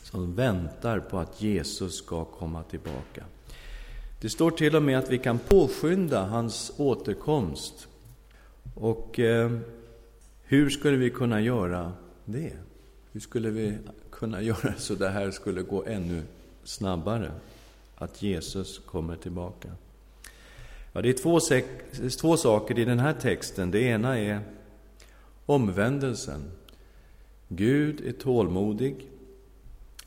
som 0.03 0.35
väntar 0.35 1.01
på 1.01 1.19
att 1.19 1.43
Jesus 1.43 1.99
ska 1.99 2.25
komma 2.25 2.63
tillbaka. 2.63 3.25
Det 4.21 4.31
står 4.31 4.51
till 4.51 4.77
och 4.77 4.83
med 4.83 4.99
att 4.99 5.11
vi 5.11 5.19
kan 5.19 5.39
påskynda 5.39 6.25
hans 6.27 6.73
återkomst 6.77 7.89
och 8.75 9.19
eh, 9.19 9.59
hur 10.43 10.71
skulle 10.71 10.97
vi 10.97 11.11
kunna 11.11 11.41
göra 11.41 11.93
det? 12.33 12.53
Hur 13.13 13.21
skulle 13.21 13.51
vi 13.51 13.79
kunna 14.11 14.43
göra 14.43 14.75
så 14.77 14.95
det 14.95 15.09
här 15.09 15.31
skulle 15.31 15.63
gå 15.63 15.85
ännu 15.85 16.23
snabbare? 16.65 17.33
Att 17.95 18.23
Jesus 18.23 18.79
kommer 18.79 19.17
tillbaka. 19.17 19.69
Ja, 20.93 21.03
det 21.03 21.09
är 21.09 21.13
två, 21.13 21.41
två 22.21 22.37
saker 22.37 22.79
i 22.79 22.85
den 22.85 22.99
här 22.99 23.13
texten. 23.13 23.71
Det 23.71 23.81
ena 23.81 24.19
är 24.19 24.41
omvändelsen. 25.47 26.43
Gud 27.49 28.07
är 28.07 28.13
tålmodig. 28.13 29.09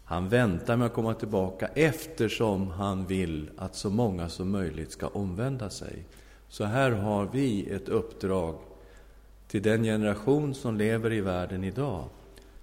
Han 0.03 0.29
väntar 0.29 0.77
med 0.77 0.85
att 0.85 0.93
komma 0.93 1.13
tillbaka 1.13 1.67
eftersom 1.67 2.67
han 2.67 3.07
vill 3.07 3.49
att 3.57 3.75
så 3.75 3.89
många 3.89 4.29
som 4.29 4.51
möjligt 4.51 4.91
ska 4.91 5.07
omvända 5.07 5.69
sig. 5.69 6.05
Så 6.47 6.63
här 6.63 6.91
har 6.91 7.29
vi 7.33 7.69
ett 7.69 7.89
uppdrag 7.89 8.55
till 9.47 9.61
den 9.61 9.83
generation 9.83 10.55
som 10.55 10.77
lever 10.77 11.13
i 11.13 11.21
världen 11.21 11.63
idag 11.63 12.09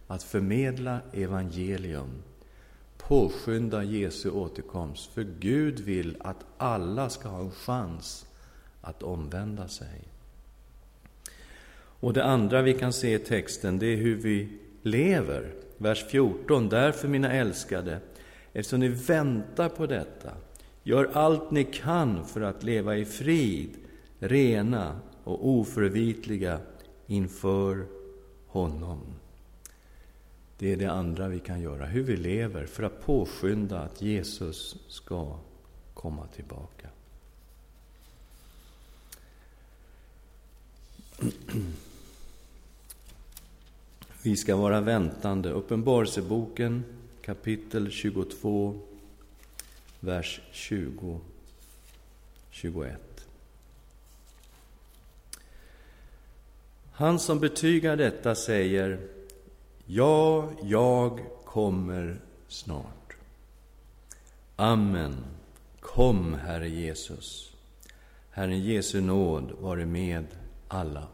att 0.07 0.23
förmedla 0.23 1.01
evangelium, 1.13 2.23
påskynda 2.99 3.85
Jesu 3.85 4.31
återkomst. 4.31 5.13
För 5.15 5.27
Gud 5.39 5.81
vill 5.81 6.17
att 6.21 6.45
alla 6.59 7.11
ska 7.11 7.29
ha 7.29 7.41
en 7.41 7.51
chans 7.51 8.27
att 8.81 9.03
omvända 9.03 9.69
sig. 9.69 10.05
Och 12.03 12.13
det 12.13 12.25
andra 12.25 12.63
vi 12.63 12.75
kan 12.75 12.93
se 12.93 13.15
i 13.15 13.19
texten, 13.19 13.79
det 13.79 13.87
är 13.87 13.97
hur 13.97 14.17
vi 14.17 14.49
lever. 14.83 15.51
vers 15.79 16.05
14. 16.09 16.69
Därför, 16.69 17.09
mina 17.09 17.33
älskade, 17.33 17.99
eftersom 18.53 18.81
ni 18.81 18.89
väntar 18.89 19.69
på 19.69 19.87
detta, 19.87 20.31
gör 20.83 21.11
allt 21.13 21.51
ni 21.51 21.65
kan 21.65 22.25
för 22.25 22.41
att 22.41 22.63
leva 22.63 22.97
i 22.97 23.05
frid, 23.05 23.71
rena 24.19 25.01
och 25.25 25.49
oförvitliga 25.49 26.59
inför 27.13 27.87
honom. 28.47 29.01
Det 30.59 30.73
är 30.73 30.77
det 30.77 30.91
andra 30.91 31.29
vi 31.29 31.39
kan 31.39 31.61
göra, 31.61 31.87
hur 31.87 32.03
vi 32.03 32.17
lever 32.17 32.67
för 32.67 32.83
att 32.83 33.05
påskynda 33.05 33.81
att 33.81 34.03
Jesus 34.03 34.77
ska 34.89 35.37
komma 35.95 36.27
tillbaka. 36.27 36.89
Vi 44.25 44.37
ska 44.37 44.57
vara 44.57 44.81
väntande. 44.81 45.51
Uppenbarelseboken 45.51 46.85
kapitel 47.23 47.91
22, 47.91 48.81
vers 50.01 50.41
20, 50.53 51.21
21. 52.51 53.12
Han 56.93 57.19
som 57.19 57.41
betygar 57.41 57.97
detta 57.97 58.35
säger 58.35 59.01
Ja, 59.87 60.49
jag 60.63 61.21
kommer 61.45 62.21
snart. 62.49 63.17
Amen. 64.57 65.17
Kom, 65.81 66.35
Herre 66.35 66.69
Jesus. 66.69 67.53
Herren 68.31 68.61
Jesu 68.61 69.01
nåd 69.01 69.53
vare 69.61 69.87
med 69.87 70.27
alla. 70.69 71.07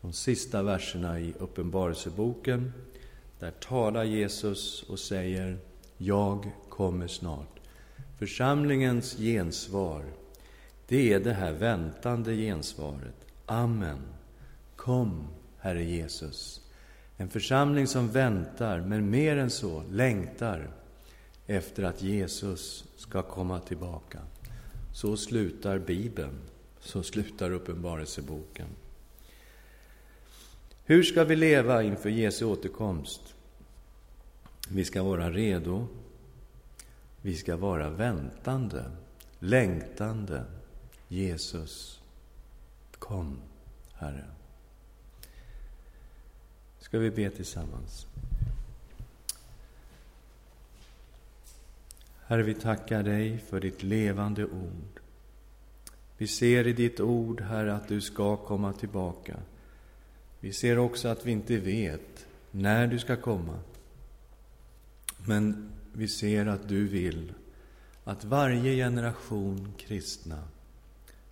De 0.00 0.12
sista 0.12 0.62
verserna 0.62 1.20
i 1.20 1.34
Uppenbarelseboken, 1.38 2.72
där 3.38 3.50
talar 3.50 4.04
Jesus 4.04 4.82
och 4.82 4.98
säger 4.98 5.58
Jag 5.96 6.52
kommer 6.68 7.08
snart. 7.08 7.60
Församlingens 8.18 9.16
gensvar, 9.16 10.04
det 10.88 11.12
är 11.12 11.20
det 11.20 11.32
här 11.32 11.52
väntande 11.52 12.36
gensvaret. 12.36 13.26
Amen. 13.46 13.98
Kom, 14.82 15.28
Herre 15.58 15.82
Jesus. 15.84 16.60
En 17.16 17.28
församling 17.28 17.86
som 17.86 18.08
väntar, 18.08 18.80
men 18.80 19.10
mer 19.10 19.36
än 19.36 19.50
så, 19.50 19.82
längtar 19.90 20.70
efter 21.46 21.82
att 21.82 22.02
Jesus 22.02 22.84
ska 22.96 23.22
komma 23.22 23.60
tillbaka. 23.60 24.18
Så 24.94 25.16
slutar 25.16 25.78
Bibeln, 25.78 26.38
så 26.80 27.02
slutar 27.02 27.50
Uppenbarelseboken. 27.50 28.66
Hur 30.84 31.02
ska 31.02 31.24
vi 31.24 31.36
leva 31.36 31.82
inför 31.82 32.10
Jesu 32.10 32.44
återkomst? 32.44 33.34
Vi 34.68 34.84
ska 34.84 35.02
vara 35.02 35.30
redo. 35.30 35.86
Vi 37.20 37.36
ska 37.36 37.56
vara 37.56 37.90
väntande, 37.90 38.84
längtande. 39.38 40.44
Jesus, 41.08 42.00
kom, 42.98 43.36
Herre. 43.92 44.24
Ska 46.82 46.98
vi 46.98 47.10
be 47.10 47.30
tillsammans? 47.30 48.06
Herre, 52.26 52.42
vi 52.42 52.54
tackar 52.54 53.02
dig 53.02 53.38
för 53.38 53.60
ditt 53.60 53.82
levande 53.82 54.44
ord. 54.44 55.00
Vi 56.18 56.26
ser 56.26 56.66
i 56.66 56.72
ditt 56.72 57.00
ord, 57.00 57.40
Herre, 57.40 57.74
att 57.74 57.88
du 57.88 58.00
ska 58.00 58.36
komma 58.36 58.72
tillbaka. 58.72 59.36
Vi 60.40 60.52
ser 60.52 60.78
också 60.78 61.08
att 61.08 61.26
vi 61.26 61.32
inte 61.32 61.56
vet 61.56 62.26
när 62.50 62.86
du 62.86 62.98
ska 62.98 63.16
komma. 63.16 63.58
Men 65.26 65.72
vi 65.92 66.08
ser 66.08 66.46
att 66.46 66.68
du 66.68 66.88
vill 66.88 67.34
att 68.04 68.24
varje 68.24 68.76
generation 68.76 69.74
kristna 69.78 70.48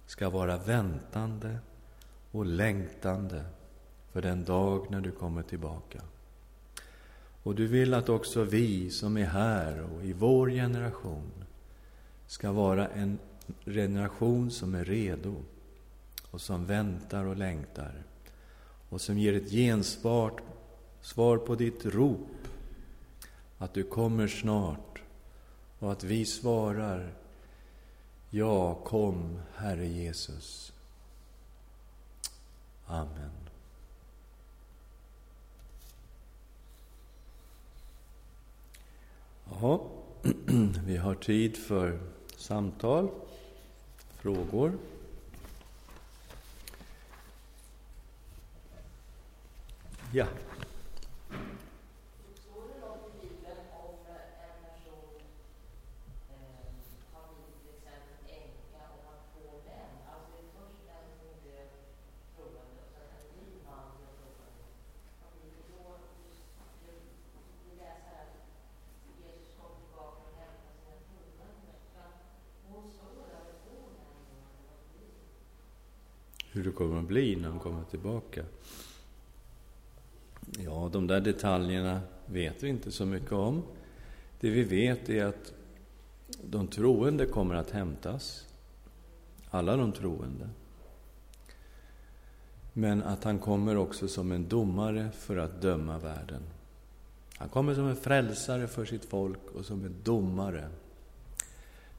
ska 0.07 0.31
vara 0.31 0.57
väntande 0.57 1.59
och 2.31 2.47
längtande 2.47 3.45
för 4.12 4.23
den 4.23 4.44
dag 4.44 4.87
när 4.90 5.01
du 5.01 5.11
kommer 5.11 5.42
tillbaka. 5.42 6.03
Och 7.42 7.55
du 7.55 7.66
vill 7.66 7.94
att 7.94 8.09
också 8.09 8.44
vi 8.44 8.90
som 8.90 9.16
är 9.16 9.25
här 9.25 9.83
och 9.83 10.05
i 10.05 10.12
vår 10.12 10.51
generation 10.51 11.31
ska 12.27 12.53
vara 12.53 12.88
en 12.88 13.18
generation 13.64 14.51
som 14.51 14.75
är 14.75 14.85
redo 14.85 15.35
och 16.31 16.40
som 16.40 16.66
väntar 16.66 17.25
och 17.25 17.37
längtar 17.37 17.94
och 18.88 19.01
som 19.01 19.18
ger 19.18 19.35
ett 19.35 19.51
gensvar 19.51 20.33
svar 21.01 21.38
på 21.38 21.55
ditt 21.55 21.85
rop 21.85 22.29
att 23.59 23.75
du 23.75 23.83
kommer 23.83 24.29
snart 24.29 25.03
och 25.79 25.92
att 25.92 26.05
vi 26.05 26.25
svarar 26.25 27.14
Ja, 28.33 28.75
kom, 28.75 29.40
Herre 29.55 29.87
Jesus. 29.87 30.73
Amen. 32.87 33.39
Ja, 39.59 39.81
vi 40.87 40.97
har 40.97 41.15
tid 41.15 41.57
för 41.57 41.99
samtal, 42.37 43.09
frågor. 44.23 44.73
Ja. 50.13 50.27
hur 76.53 76.65
det 76.65 76.70
kommer 76.81 76.99
att 76.99 77.09
bli 77.09 77.37
när 77.37 77.49
han 77.49 77.59
kommer 77.59 77.85
tillbaka. 77.85 78.45
Ja, 80.59 80.90
de 80.93 81.07
där 81.07 81.21
detaljerna 81.21 82.01
vet 82.27 82.62
vi 82.62 82.69
inte 82.69 82.93
så 82.93 83.07
mycket 83.07 83.33
om. 83.33 83.62
Det 84.40 84.51
vi 84.51 84.62
vet 84.62 85.09
är 85.09 85.25
att 85.25 85.53
de 86.45 86.66
troende 86.66 87.27
kommer 87.27 87.55
att 87.55 87.71
hämtas. 87.71 88.47
Alla 89.51 89.77
de 89.77 89.93
troende. 89.93 90.49
Men 92.73 93.03
att 93.03 93.25
han 93.25 93.38
kommer 93.38 93.77
också 93.77 94.09
som 94.09 94.33
en 94.33 94.49
domare 94.49 95.11
för 95.11 95.37
att 95.37 95.62
döma 95.62 95.99
världen. 95.99 96.43
Han 97.37 97.49
kommer 97.49 97.75
som 97.75 97.87
en 97.87 97.97
frälsare 97.97 98.69
för 98.69 98.85
sitt 98.85 99.05
folk 99.05 99.51
och 99.55 99.64
som 99.64 99.85
en 99.85 99.95
domare. 100.03 100.69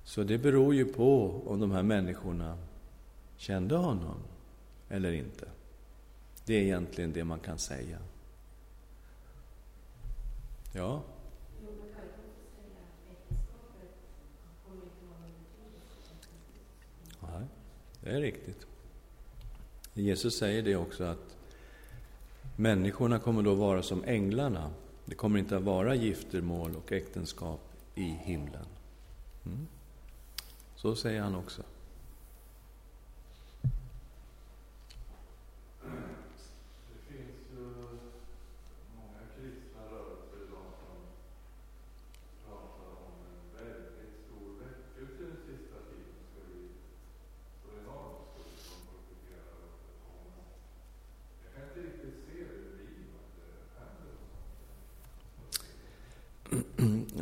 Så 0.04 0.24
det 0.24 0.38
beror 0.38 0.76
ju 0.76 0.86
på 0.86 1.42
om 1.46 1.60
de 1.60 1.72
här 1.72 1.84
människorna 1.84 2.58
kände 3.38 3.76
honom 3.76 4.31
eller 4.92 5.12
inte. 5.12 5.48
Det 6.46 6.54
är 6.54 6.62
egentligen 6.62 7.14
det 7.14 7.24
man 7.24 7.40
kan 7.40 7.60
säga. 7.60 7.98
Ja? 10.74 11.04
Nej, 17.20 17.48
det 18.02 18.10
är 18.10 18.22
riktigt. 18.22 18.68
Jesus 19.94 20.38
säger 20.38 20.64
det 20.64 20.76
också 20.76 21.04
att 21.04 21.38
människorna 22.56 23.20
kommer 23.20 23.44
då 23.44 23.56
vara 23.56 23.84
som 23.84 24.04
änglarna. 24.04 24.72
Det 25.06 25.16
kommer 25.16 25.40
inte 25.40 25.58
att 25.58 25.64
vara 25.64 25.96
giftermål 25.96 26.76
och 26.76 26.92
äktenskap 26.92 27.62
i 27.96 28.04
himlen. 28.04 28.66
Mm. 29.46 29.68
Så 30.76 30.96
säger 30.96 31.22
han 31.22 31.36
också. 31.36 31.64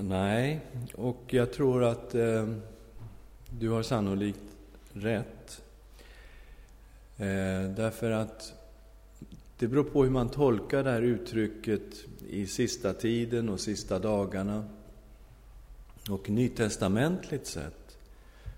Nej, 0.09 0.59
och 0.95 1.28
jag 1.39 1.53
tror 1.53 1.83
att 1.83 2.15
eh, 2.15 2.47
du 3.49 3.69
har 3.69 3.83
sannolikt 3.83 4.39
rätt. 4.93 5.61
Eh, 7.17 7.71
därför 7.75 8.11
att 8.11 8.53
Det 9.57 9.67
beror 9.67 9.83
på 9.83 10.03
hur 10.03 10.11
man 10.11 10.29
tolkar 10.29 10.83
det 10.83 10.91
här 10.91 11.01
uttrycket 11.01 12.05
i 12.29 12.47
sista 12.47 12.93
tiden 12.93 13.49
och 13.49 13.59
sista 13.59 13.99
dagarna. 13.99 14.65
Och 16.09 16.29
nytestamentligt 16.29 17.47
sett 17.47 17.97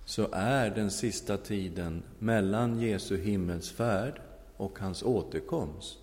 så 0.05 0.27
är 0.31 0.69
den 0.69 0.91
sista 0.91 1.37
tiden 1.37 2.03
mellan 2.19 2.79
Jesu 2.79 3.17
himmelsfärd 3.17 4.21
och 4.57 4.79
hans 4.79 5.03
återkomst. 5.03 5.99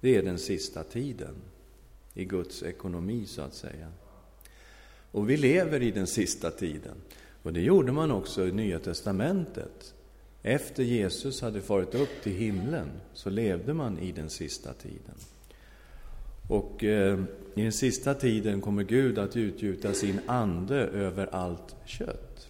Det 0.00 0.16
är 0.16 0.22
den 0.22 0.38
sista 0.38 0.84
tiden 0.84 1.34
i 2.14 2.24
Guds 2.24 2.62
ekonomi, 2.62 3.26
så 3.26 3.42
att 3.42 3.54
säga. 3.54 3.88
Och 5.12 5.30
vi 5.30 5.36
lever 5.36 5.82
i 5.82 5.90
den 5.90 6.06
sista 6.06 6.50
tiden. 6.50 6.94
Och 7.42 7.52
det 7.52 7.60
gjorde 7.60 7.92
man 7.92 8.10
också 8.10 8.46
i 8.46 8.52
Nya 8.52 8.78
Testamentet. 8.78 9.94
Efter 10.42 10.82
Jesus 10.82 11.40
hade 11.40 11.60
farit 11.60 11.94
upp 11.94 12.22
till 12.22 12.32
himlen 12.32 12.90
så 13.14 13.30
levde 13.30 13.74
man 13.74 13.98
i 13.98 14.12
den 14.12 14.30
sista 14.30 14.72
tiden. 14.72 15.14
Och 16.48 16.84
eh, 16.84 17.20
i 17.54 17.62
den 17.62 17.72
sista 17.72 18.14
tiden 18.14 18.60
kommer 18.60 18.82
Gud 18.82 19.18
att 19.18 19.36
utgjuta 19.36 19.94
sin 19.94 20.20
ande 20.26 20.76
över 20.76 21.34
allt 21.34 21.76
kött. 21.84 22.48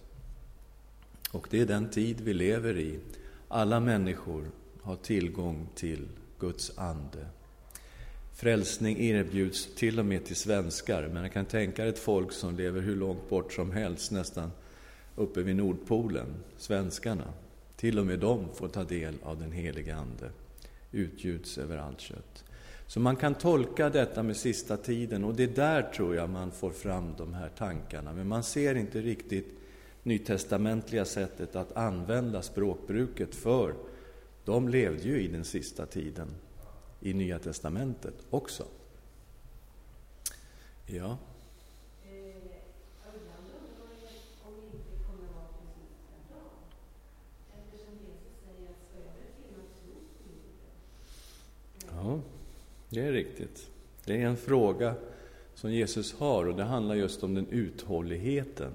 Och 1.31 1.47
det 1.49 1.59
är 1.59 1.65
den 1.65 1.89
tid 1.89 2.21
vi 2.21 2.33
lever 2.33 2.77
i. 2.77 2.99
Alla 3.47 3.79
människor 3.79 4.51
har 4.81 4.95
tillgång 4.95 5.67
till 5.75 6.07
Guds 6.39 6.77
ande. 6.77 7.25
Frälsning 8.41 8.99
erbjuds 8.99 9.75
till 9.75 9.99
och 9.99 10.05
med 10.05 10.25
till 10.25 10.35
svenskar, 10.35 11.09
men 11.13 11.23
jag 11.23 11.33
kan 11.33 11.45
tänka 11.45 11.85
ett 11.85 11.99
folk 11.99 12.31
som 12.31 12.57
lever 12.57 12.81
hur 12.81 12.95
långt 12.95 13.29
bort 13.29 13.53
som 13.53 13.71
helst, 13.71 14.11
nästan 14.11 14.51
uppe 15.15 15.41
vid 15.41 15.55
Nordpolen, 15.55 16.27
svenskarna. 16.57 17.33
Till 17.75 17.99
och 17.99 18.05
med 18.05 18.19
de 18.19 18.45
får 18.55 18.67
ta 18.67 18.83
del 18.83 19.13
av 19.23 19.39
den 19.39 19.51
heliga 19.51 19.95
Ande, 19.95 20.29
utgjuts 20.91 21.57
över 21.57 21.77
allt 21.77 22.01
kött. 22.01 22.43
Så 22.87 22.99
man 22.99 23.15
kan 23.15 23.35
tolka 23.35 23.89
detta 23.89 24.23
med 24.23 24.37
sista 24.37 24.77
tiden 24.77 25.23
och 25.23 25.35
det 25.35 25.43
är 25.43 25.55
där 25.55 25.81
tror 25.81 26.15
jag 26.15 26.29
man 26.29 26.51
får 26.51 26.71
fram 26.71 27.13
de 27.17 27.33
här 27.33 27.49
tankarna. 27.57 28.13
Men 28.13 28.27
man 28.27 28.43
ser 28.43 28.75
inte 28.75 29.01
riktigt 29.01 29.59
nytestamentliga 30.03 31.05
sättet 31.05 31.55
att 31.55 31.77
använda 31.77 32.41
språkbruket 32.41 33.35
för 33.35 33.73
de 34.45 34.69
levde 34.69 35.03
ju 35.03 35.21
i 35.21 35.27
den 35.27 35.45
sista 35.45 35.85
tiden 35.85 36.27
i 37.01 37.13
Nya 37.13 37.39
testamentet 37.39 38.15
också. 38.29 38.65
Ja. 40.85 41.17
Ja, 52.03 52.19
det 52.89 52.99
är 52.99 53.11
riktigt. 53.11 53.69
Det 54.05 54.21
är 54.21 54.27
en 54.27 54.37
fråga 54.37 54.95
som 55.55 55.71
Jesus 55.71 56.13
har 56.13 56.45
och 56.45 56.55
det 56.55 56.63
handlar 56.63 56.95
just 56.95 57.23
om 57.23 57.33
den 57.33 57.47
uthålligheten. 57.47 58.71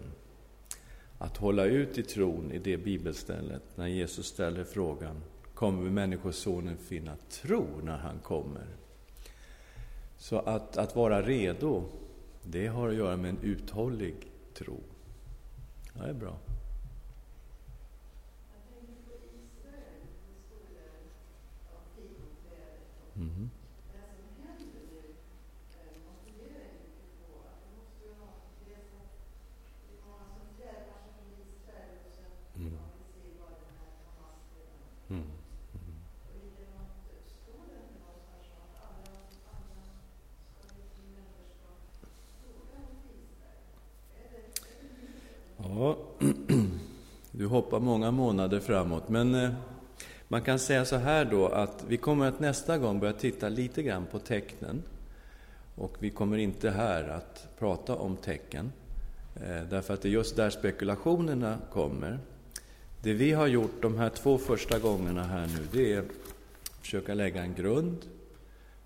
Att 1.18 1.36
hålla 1.36 1.64
ut 1.64 1.98
i 1.98 2.02
tron 2.02 2.52
i 2.52 2.58
det 2.58 2.76
bibelstället 2.76 3.62
när 3.74 3.86
Jesus 3.86 4.26
ställer 4.26 4.64
frågan 4.64 5.22
kommer 5.56 5.90
Människosonen 5.90 6.76
finna 6.76 7.16
tro 7.30 7.66
när 7.82 7.96
han 7.96 8.18
kommer. 8.18 8.66
Så 10.16 10.38
att, 10.38 10.76
att 10.76 10.96
vara 10.96 11.22
redo, 11.22 11.84
det 12.42 12.66
har 12.66 12.88
att 12.88 12.94
göra 12.94 13.16
med 13.16 13.30
en 13.30 13.38
uthållig 13.42 14.14
tro. 14.54 14.80
Ja, 15.94 16.02
det 16.02 16.08
är 16.08 16.14
bra. 16.14 16.36
Mm. 23.16 23.50
Ja, 45.76 45.96
hoppa 47.56 47.78
många 47.78 48.10
månader 48.10 48.60
framåt. 48.60 49.08
Men 49.08 49.34
eh, 49.34 49.50
man 50.28 50.42
kan 50.42 50.58
säga 50.58 50.84
så 50.84 50.96
här 50.96 51.24
då 51.24 51.48
att 51.48 51.84
vi 51.88 51.96
kommer 51.96 52.28
att 52.28 52.40
nästa 52.40 52.78
gång 52.78 53.00
börja 53.00 53.12
titta 53.12 53.48
lite 53.48 53.82
grann 53.82 54.06
på 54.06 54.18
tecknen. 54.18 54.82
Och 55.74 55.96
vi 55.98 56.10
kommer 56.10 56.38
inte 56.38 56.70
här 56.70 57.08
att 57.08 57.48
prata 57.58 57.96
om 57.96 58.16
tecken. 58.16 58.72
Eh, 59.36 59.62
därför 59.70 59.94
att 59.94 60.02
det 60.02 60.08
är 60.08 60.10
just 60.10 60.36
där 60.36 60.50
spekulationerna 60.50 61.58
kommer. 61.72 62.18
Det 63.02 63.12
vi 63.12 63.32
har 63.32 63.46
gjort 63.46 63.82
de 63.82 63.98
här 63.98 64.08
två 64.08 64.38
första 64.38 64.78
gångerna 64.78 65.22
här 65.22 65.46
nu, 65.46 65.66
det 65.72 65.92
är 65.92 65.98
att 65.98 66.06
försöka 66.80 67.14
lägga 67.14 67.42
en 67.42 67.54
grund 67.54 67.96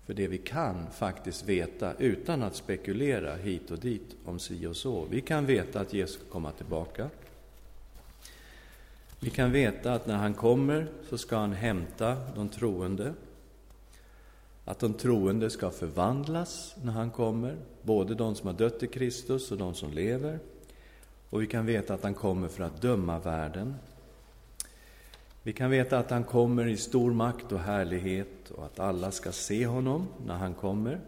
för 0.05 0.13
det 0.13 0.27
vi 0.27 0.37
kan 0.37 0.91
faktiskt 0.91 1.45
veta 1.45 1.93
utan 1.93 2.43
att 2.43 2.55
spekulera 2.55 3.35
hit 3.35 3.71
och 3.71 3.79
dit 3.79 4.15
om 4.25 4.39
si 4.39 4.65
och 4.65 4.75
så. 4.75 5.05
Vi 5.09 5.21
kan 5.21 5.45
veta 5.45 5.79
att 5.79 5.93
Jesus 5.93 6.19
kommer 6.31 6.51
tillbaka. 6.51 7.09
Vi 9.23 9.29
kan 9.29 9.51
veta 9.51 9.93
att 9.93 10.07
när 10.07 10.17
han 10.17 10.33
kommer 10.33 10.87
så 11.09 11.17
ska 11.17 11.37
han 11.37 11.53
hämta 11.53 12.17
de 12.35 12.49
troende. 12.49 13.13
Att 14.65 14.79
de 14.79 14.93
troende 14.93 15.49
ska 15.49 15.69
förvandlas 15.69 16.75
när 16.83 16.91
han 16.91 17.11
kommer, 17.11 17.55
både 17.81 18.15
de 18.15 18.35
som 18.35 18.47
har 18.47 18.53
dött 18.53 18.83
i 18.83 18.87
Kristus 18.87 19.51
och 19.51 19.57
de 19.57 19.73
som 19.73 19.93
lever. 19.93 20.39
Och 21.29 21.41
vi 21.41 21.47
kan 21.47 21.65
veta 21.65 21.93
att 21.93 22.03
han 22.03 22.13
kommer 22.13 22.47
för 22.47 22.63
att 22.63 22.81
döma 22.81 23.19
världen 23.19 23.75
vi 25.43 25.53
kan 25.53 25.69
veta 25.69 25.99
att 25.99 26.09
han 26.09 26.23
kommer 26.23 26.67
i 26.67 26.77
stor 26.77 27.13
makt 27.13 27.51
och 27.51 27.59
härlighet 27.59 28.51
och 28.51 28.65
att 28.65 28.79
alla 28.79 29.11
ska 29.11 29.31
se 29.31 29.65
honom 29.65 30.07
när 30.25 30.35
han 30.35 30.53
kommer. 30.53 30.99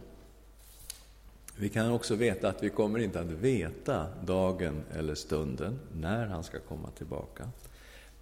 Vi 1.58 1.70
kan 1.70 1.92
också 1.92 2.16
veta 2.16 2.50
att 2.50 2.64
vi 2.64 2.70
kommer 2.70 3.00
inte 3.00 3.20
att 3.20 3.26
veta 3.26 4.06
dagen 4.26 4.84
eller 4.94 5.16
stunden 5.16 5.80
när 5.96 6.28
han 6.28 6.44
ska 6.44 6.60
komma 6.60 6.90
tillbaka. 6.98 7.50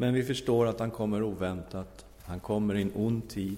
Men 0.01 0.13
vi 0.13 0.23
förstår 0.23 0.67
att 0.67 0.79
han 0.79 0.91
kommer 0.91 1.23
oväntat, 1.23 2.05
han 2.23 2.39
kommer 2.39 2.75
i 2.75 2.81
en 2.81 2.91
ond 2.95 3.29
tid. 3.29 3.57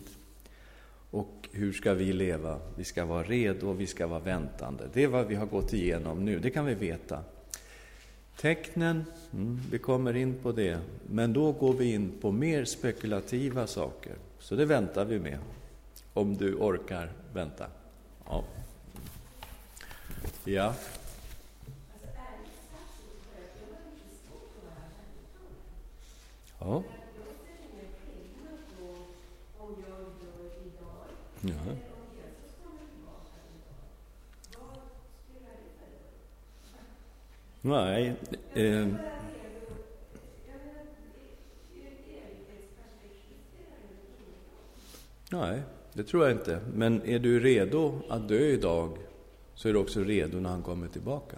Och 1.11 1.49
hur 1.51 1.73
ska 1.73 1.93
vi 1.93 2.13
leva? 2.13 2.59
Vi 2.75 2.83
ska 2.83 3.05
vara 3.05 3.23
redo 3.23 3.73
vi 3.73 3.87
ska 3.87 4.07
vara 4.07 4.19
väntande. 4.19 4.83
Det 4.93 5.03
är 5.03 5.07
vad 5.07 5.27
vi 5.27 5.35
har 5.35 5.45
gått 5.45 5.73
igenom 5.73 6.25
nu, 6.25 6.39
det 6.39 6.49
kan 6.49 6.65
vi 6.65 6.73
veta. 6.73 7.19
Tecknen, 8.37 9.05
mm, 9.33 9.59
vi 9.71 9.77
kommer 9.79 10.15
in 10.15 10.35
på 10.43 10.51
det, 10.51 10.79
men 11.09 11.33
då 11.33 11.51
går 11.51 11.73
vi 11.73 11.93
in 11.93 12.11
på 12.21 12.31
mer 12.31 12.65
spekulativa 12.65 13.67
saker. 13.67 14.13
Så 14.39 14.55
det 14.55 14.65
väntar 14.65 15.05
vi 15.05 15.19
med, 15.19 15.39
om 16.13 16.37
du 16.37 16.55
orkar 16.55 17.11
vänta. 17.33 17.65
Ja. 18.25 18.43
ja. 20.43 20.73
Ja. 26.65 26.83
ja. 31.41 31.53
Nej. 37.61 38.15
Eh, 38.53 38.87
nej, 45.29 45.61
det 45.93 46.03
tror 46.03 46.23
jag 46.23 46.31
inte. 46.31 46.59
Men 46.73 47.01
är 47.01 47.19
du 47.19 47.39
redo 47.39 48.01
att 48.09 48.27
dö 48.27 48.39
idag 48.39 48.97
så 49.55 49.69
är 49.69 49.73
du 49.73 49.79
också 49.79 50.03
redo 50.03 50.39
när 50.39 50.49
han 50.49 50.63
kommer 50.63 50.87
tillbaka. 50.87 51.37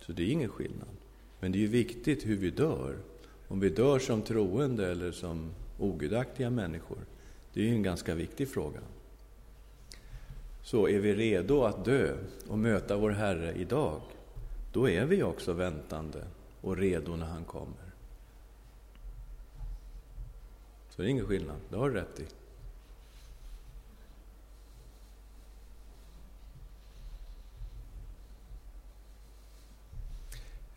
Så 0.00 0.12
det 0.12 0.22
är 0.22 0.30
ingen 0.30 0.48
skillnad. 0.48 0.88
Men 1.40 1.52
det 1.52 1.58
är 1.58 1.60
ju 1.60 1.66
viktigt 1.66 2.26
hur 2.26 2.36
vi 2.36 2.50
dör. 2.50 2.96
Om 3.48 3.60
vi 3.60 3.68
dör 3.68 3.98
som 3.98 4.22
troende 4.22 4.90
eller 4.90 5.12
som 5.12 5.50
ogudaktiga 5.78 6.50
människor. 6.50 6.98
Det 7.52 7.60
är 7.60 7.64
ju 7.64 7.74
en 7.74 7.82
ganska 7.82 8.14
viktig 8.14 8.48
fråga. 8.48 8.80
Så 10.62 10.88
är 10.88 10.98
vi 10.98 11.14
redo 11.14 11.62
att 11.62 11.84
dö 11.84 12.16
och 12.48 12.58
möta 12.58 12.96
vår 12.96 13.10
Herre 13.10 13.52
idag, 13.52 14.00
då 14.72 14.88
är 14.88 15.04
vi 15.04 15.22
också 15.22 15.52
väntande 15.52 16.24
och 16.60 16.76
redo 16.76 17.16
när 17.16 17.26
han 17.26 17.44
kommer. 17.44 17.92
Så 20.90 21.02
det 21.02 21.08
är 21.08 21.10
ingen 21.10 21.26
skillnad, 21.26 21.56
det 21.68 21.76
har 21.76 21.90
du 21.90 21.94
rätt 21.94 22.20
i. 22.20 22.24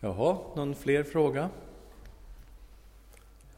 Jaha, 0.00 0.38
någon 0.56 0.74
fler 0.74 1.02
fråga? 1.02 1.50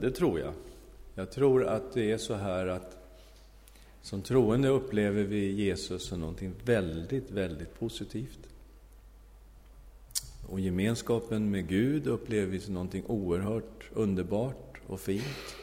det 0.00 0.10
tror 0.10 0.40
jag. 0.40 0.52
Jag 1.14 1.30
tror 1.30 1.64
att 1.64 1.92
det 1.92 2.12
är 2.12 2.18
så 2.18 2.34
här 2.34 2.66
att 2.66 2.96
som 4.02 4.22
troende 4.22 4.68
upplever 4.68 5.22
vi 5.22 5.50
Jesus 5.50 6.06
som 6.06 6.20
någonting 6.20 6.52
väldigt, 6.64 7.30
väldigt 7.30 7.78
positivt. 7.78 8.38
Och 10.48 10.60
gemenskapen 10.60 11.50
med 11.50 11.68
Gud 11.68 12.06
upplever 12.06 12.46
vi 12.46 12.60
som 12.60 12.74
någonting 12.74 13.04
oerhört 13.06 13.90
underbart 13.92 14.80
och 14.86 15.00
fint. 15.00 15.56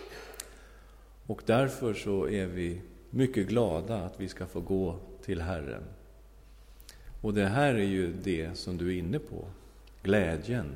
Och 1.25 1.41
därför 1.45 1.93
så 1.93 2.29
är 2.29 2.45
vi 2.45 2.81
mycket 3.09 3.47
glada 3.47 3.97
att 3.97 4.19
vi 4.19 4.27
ska 4.27 4.45
få 4.45 4.59
gå 4.59 4.99
till 5.25 5.41
Herren. 5.41 5.83
Och 7.21 7.33
det 7.33 7.45
här 7.45 7.73
är 7.73 7.85
ju 7.85 8.13
det 8.23 8.57
som 8.57 8.77
du 8.77 8.87
är 8.87 8.99
inne 8.99 9.19
på, 9.19 9.45
glädjen. 10.03 10.71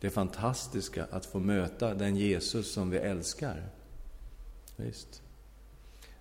Det 0.00 0.10
fantastiska 0.10 1.06
att 1.10 1.26
få 1.26 1.38
möta 1.38 1.94
den 1.94 2.16
Jesus 2.16 2.72
som 2.72 2.90
vi 2.90 2.98
älskar. 2.98 3.68
Visst. 4.76 5.22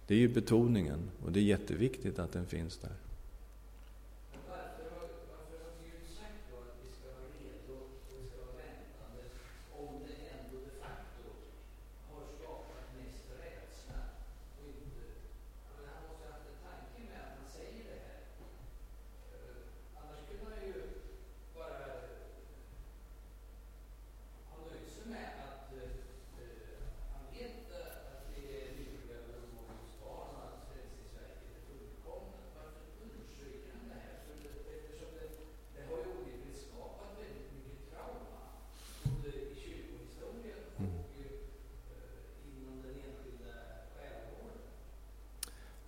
Det 0.07 0.13
är 0.13 0.19
ju 0.19 0.33
betoningen 0.33 1.11
och 1.25 1.31
det 1.31 1.39
är 1.39 1.43
jätteviktigt 1.43 2.19
att 2.19 2.31
den 2.31 2.45
finns 2.45 2.77
där. 2.77 3.04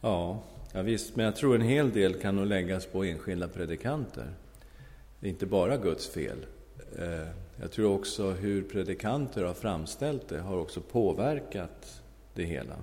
Ja, 0.08 0.39
ja 0.74 0.82
visst, 0.82 1.16
men 1.16 1.26
jag 1.26 1.36
tror 1.36 1.55
en 1.55 1.62
hel 1.62 1.91
del 1.91 2.14
kan 2.14 2.36
nog 2.36 2.45
läggas 2.45 2.86
på 2.86 3.03
enskilda 3.03 3.47
predikanter. 3.47 4.34
Det 5.20 5.28
är 5.28 5.30
inte 5.30 5.45
bara 5.45 5.78
Guds 5.78 6.08
fel. 6.08 6.45
Eh, 6.97 7.28
jag 7.62 7.72
tror 7.72 7.95
också 7.95 8.32
hur 8.32 8.64
predikanter 8.64 9.43
har 9.43 9.53
framställt 9.53 10.30
det 10.30 10.39
har 10.39 10.58
också 10.58 10.82
påverkat 10.82 12.01
det 12.34 12.43
hela. 12.43 12.76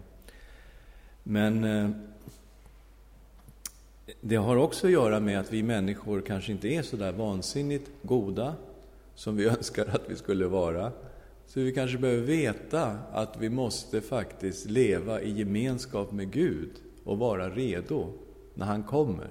Men 1.22 1.64
eh, 1.64 1.90
det 4.20 4.36
har 4.36 4.56
också 4.56 4.86
att 4.86 4.92
göra 4.92 5.20
med 5.20 5.40
att 5.40 5.52
vi 5.52 5.62
människor 5.62 6.20
kanske 6.20 6.52
inte 6.52 6.68
är 6.68 6.82
så 6.82 6.96
där 6.96 7.12
vansinnigt 7.12 7.90
goda 8.02 8.54
som 9.14 9.36
vi 9.36 9.44
önskar 9.48 9.86
att 9.86 10.10
vi 10.10 10.16
skulle 10.16 10.46
vara. 10.46 10.92
Så 11.46 11.60
vi 11.60 11.72
kanske 11.72 11.98
behöver 11.98 12.22
veta 12.22 12.98
att 13.12 13.36
vi 13.38 13.48
måste 13.48 14.00
faktiskt 14.00 14.66
leva 14.70 15.20
i 15.20 15.30
gemenskap 15.30 16.12
med 16.12 16.30
Gud 16.30 16.70
och 17.04 17.18
vara 17.18 17.50
redo 17.50 18.12
när 18.54 18.66
han 18.66 18.82
kommer. 18.82 19.30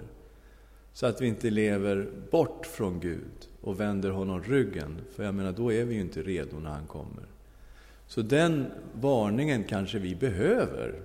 Så 0.93 1.05
att 1.05 1.21
vi 1.21 1.27
inte 1.27 1.49
lever 1.49 2.09
bort 2.31 2.65
från 2.65 2.99
Gud 2.99 3.47
och 3.61 3.79
vänder 3.79 4.09
honom 4.09 4.43
ryggen, 4.43 5.01
för 5.15 5.23
jag 5.23 5.35
menar, 5.35 5.51
då 5.51 5.73
är 5.73 5.85
vi 5.85 5.95
ju 5.95 6.01
inte 6.01 6.21
redo 6.21 6.59
när 6.59 6.69
han 6.69 6.87
kommer. 6.87 7.23
Så 8.07 8.21
den 8.21 8.71
varningen 8.93 9.63
kanske 9.63 9.99
vi 9.99 10.15
behöver. 10.15 11.01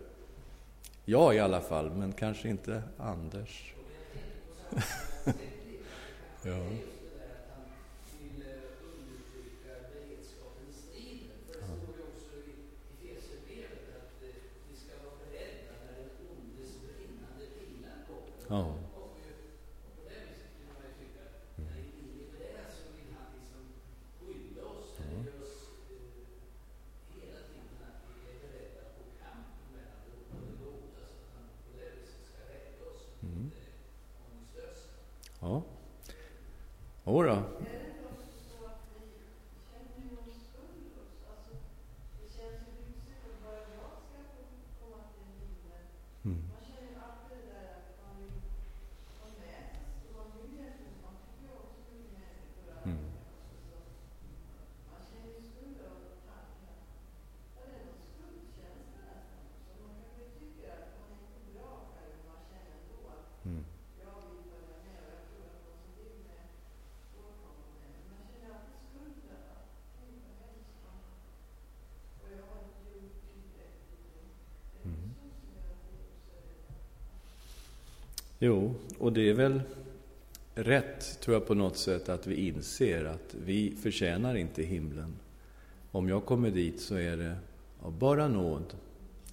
Jag 1.04 1.34
i 1.34 1.38
alla 1.38 1.60
fall, 1.60 1.90
men 1.90 2.12
kanske 2.12 2.48
inte 2.48 2.82
Anders. 2.98 3.72
ja. 6.42 6.66
Ja. 18.48 18.74
Mm. 33.22 33.50
Ja. 35.42 35.62
Jodå. 37.06 37.58
Jo, 78.38 78.74
och 78.98 79.12
det 79.12 79.28
är 79.28 79.34
väl 79.34 79.62
rätt, 80.54 81.20
tror 81.20 81.34
jag 81.34 81.46
på 81.46 81.54
något 81.54 81.76
sätt, 81.76 82.08
att 82.08 82.26
vi 82.26 82.48
inser 82.48 83.04
att 83.04 83.34
vi 83.44 83.74
förtjänar 83.82 84.34
inte 84.34 84.62
himlen. 84.62 85.16
Om 85.90 86.08
jag 86.08 86.24
kommer 86.24 86.50
dit 86.50 86.80
så 86.80 86.94
är 86.94 87.16
det 87.16 87.36
av 87.80 87.98
bara 87.98 88.28
nåd, 88.28 88.74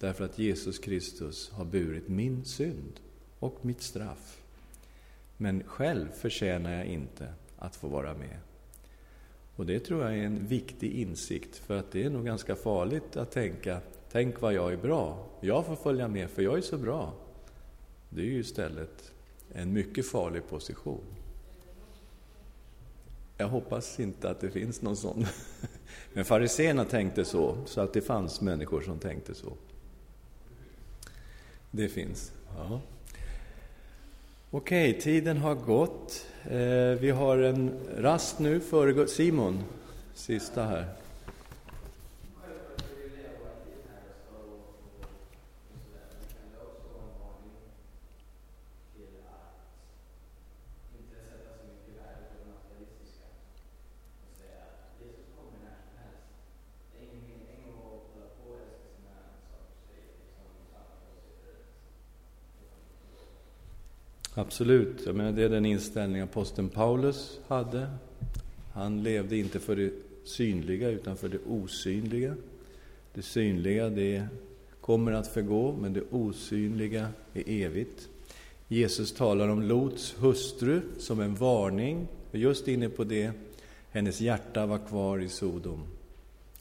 därför 0.00 0.24
att 0.24 0.38
Jesus 0.38 0.78
Kristus 0.78 1.50
har 1.50 1.64
burit 1.64 2.08
min 2.08 2.44
synd 2.44 3.00
och 3.38 3.58
mitt 3.62 3.82
straff. 3.82 4.40
Men 5.36 5.62
själv 5.62 6.08
förtjänar 6.08 6.72
jag 6.72 6.86
inte 6.86 7.28
att 7.58 7.76
få 7.76 7.88
vara 7.88 8.14
med. 8.14 8.38
Och 9.56 9.66
det 9.66 9.80
tror 9.80 10.02
jag 10.02 10.18
är 10.18 10.22
en 10.22 10.46
viktig 10.46 10.92
insikt, 10.92 11.56
för 11.56 11.78
att 11.78 11.90
det 11.92 12.04
är 12.04 12.10
nog 12.10 12.24
ganska 12.24 12.54
farligt 12.54 13.16
att 13.16 13.30
tänka, 13.30 13.80
tänk 14.12 14.40
vad 14.40 14.54
jag 14.54 14.72
är 14.72 14.76
bra, 14.76 15.26
jag 15.40 15.66
får 15.66 15.76
följa 15.76 16.08
med 16.08 16.30
för 16.30 16.42
jag 16.42 16.58
är 16.58 16.62
så 16.62 16.78
bra. 16.78 17.12
Det 18.16 18.22
är 18.22 18.26
ju 18.26 18.40
istället 18.40 19.12
en 19.52 19.72
mycket 19.72 20.06
farlig 20.06 20.48
position. 20.48 21.04
Jag 23.36 23.48
hoppas 23.48 24.00
inte 24.00 24.30
att 24.30 24.40
det 24.40 24.50
finns 24.50 24.82
någon 24.82 24.96
sån. 24.96 25.26
Men 26.12 26.24
fariséerna 26.24 26.84
tänkte 26.84 27.24
så, 27.24 27.56
så 27.66 27.80
att 27.80 27.92
det 27.92 28.00
fanns 28.00 28.40
människor 28.40 28.80
som 28.80 28.98
tänkte 28.98 29.34
så. 29.34 29.52
Det 31.70 31.88
finns. 31.88 32.32
Ja. 32.56 32.80
Okej, 34.50 35.00
tiden 35.00 35.36
har 35.36 35.54
gått. 35.54 36.26
Eh, 36.44 37.00
vi 37.00 37.10
har 37.10 37.38
en 37.38 37.70
rast 37.96 38.38
nu 38.38 38.60
före 38.60 39.08
Simon, 39.08 39.62
sista 40.14 40.64
här. 40.64 41.05
Absolut, 64.38 65.02
jag 65.06 65.14
menar, 65.14 65.32
det 65.32 65.42
är 65.42 65.48
den 65.48 65.66
inställning 65.66 66.20
aposteln 66.20 66.68
Paulus 66.68 67.40
hade. 67.46 67.90
Han 68.72 69.02
levde 69.02 69.36
inte 69.36 69.60
för 69.60 69.76
det 69.76 69.92
synliga 70.24 70.88
utan 70.88 71.16
för 71.16 71.28
det 71.28 71.38
osynliga. 71.46 72.34
Det 73.14 73.22
synliga 73.22 73.88
det 73.88 74.26
kommer 74.80 75.12
att 75.12 75.28
förgå, 75.28 75.76
men 75.80 75.92
det 75.92 76.02
osynliga 76.10 77.08
är 77.34 77.42
evigt. 77.46 78.08
Jesus 78.68 79.12
talar 79.12 79.48
om 79.48 79.62
Lots 79.62 80.14
hustru 80.18 80.80
som 80.98 81.20
en 81.20 81.34
varning. 81.34 82.08
Just 82.32 82.68
inne 82.68 82.88
på 82.88 83.04
det, 83.04 83.30
hennes 83.90 84.20
hjärta 84.20 84.66
var 84.66 84.78
kvar 84.78 85.18
i 85.18 85.28
Sodom. 85.28 85.82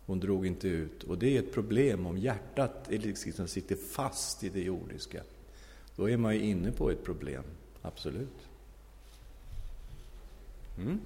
Hon 0.06 0.20
drog 0.20 0.48
inte 0.48 0.68
ut. 0.68 1.04
Och 1.04 1.18
det 1.18 1.36
är 1.36 1.40
ett 1.40 1.54
problem 1.54 2.06
om 2.06 2.18
hjärtat 2.18 2.88
liksom 2.90 3.48
sitter 3.48 3.76
fast 3.76 4.44
i 4.44 4.50
det 4.50 4.62
jordiska. 4.62 5.22
Då 5.96 6.10
är 6.10 6.18
man 6.18 6.36
ju 6.36 6.42
inne 6.42 6.72
på 6.72 6.92
ett 6.92 7.04
problem, 7.04 7.44
absolut. 7.86 8.28
Mm. 10.78 11.00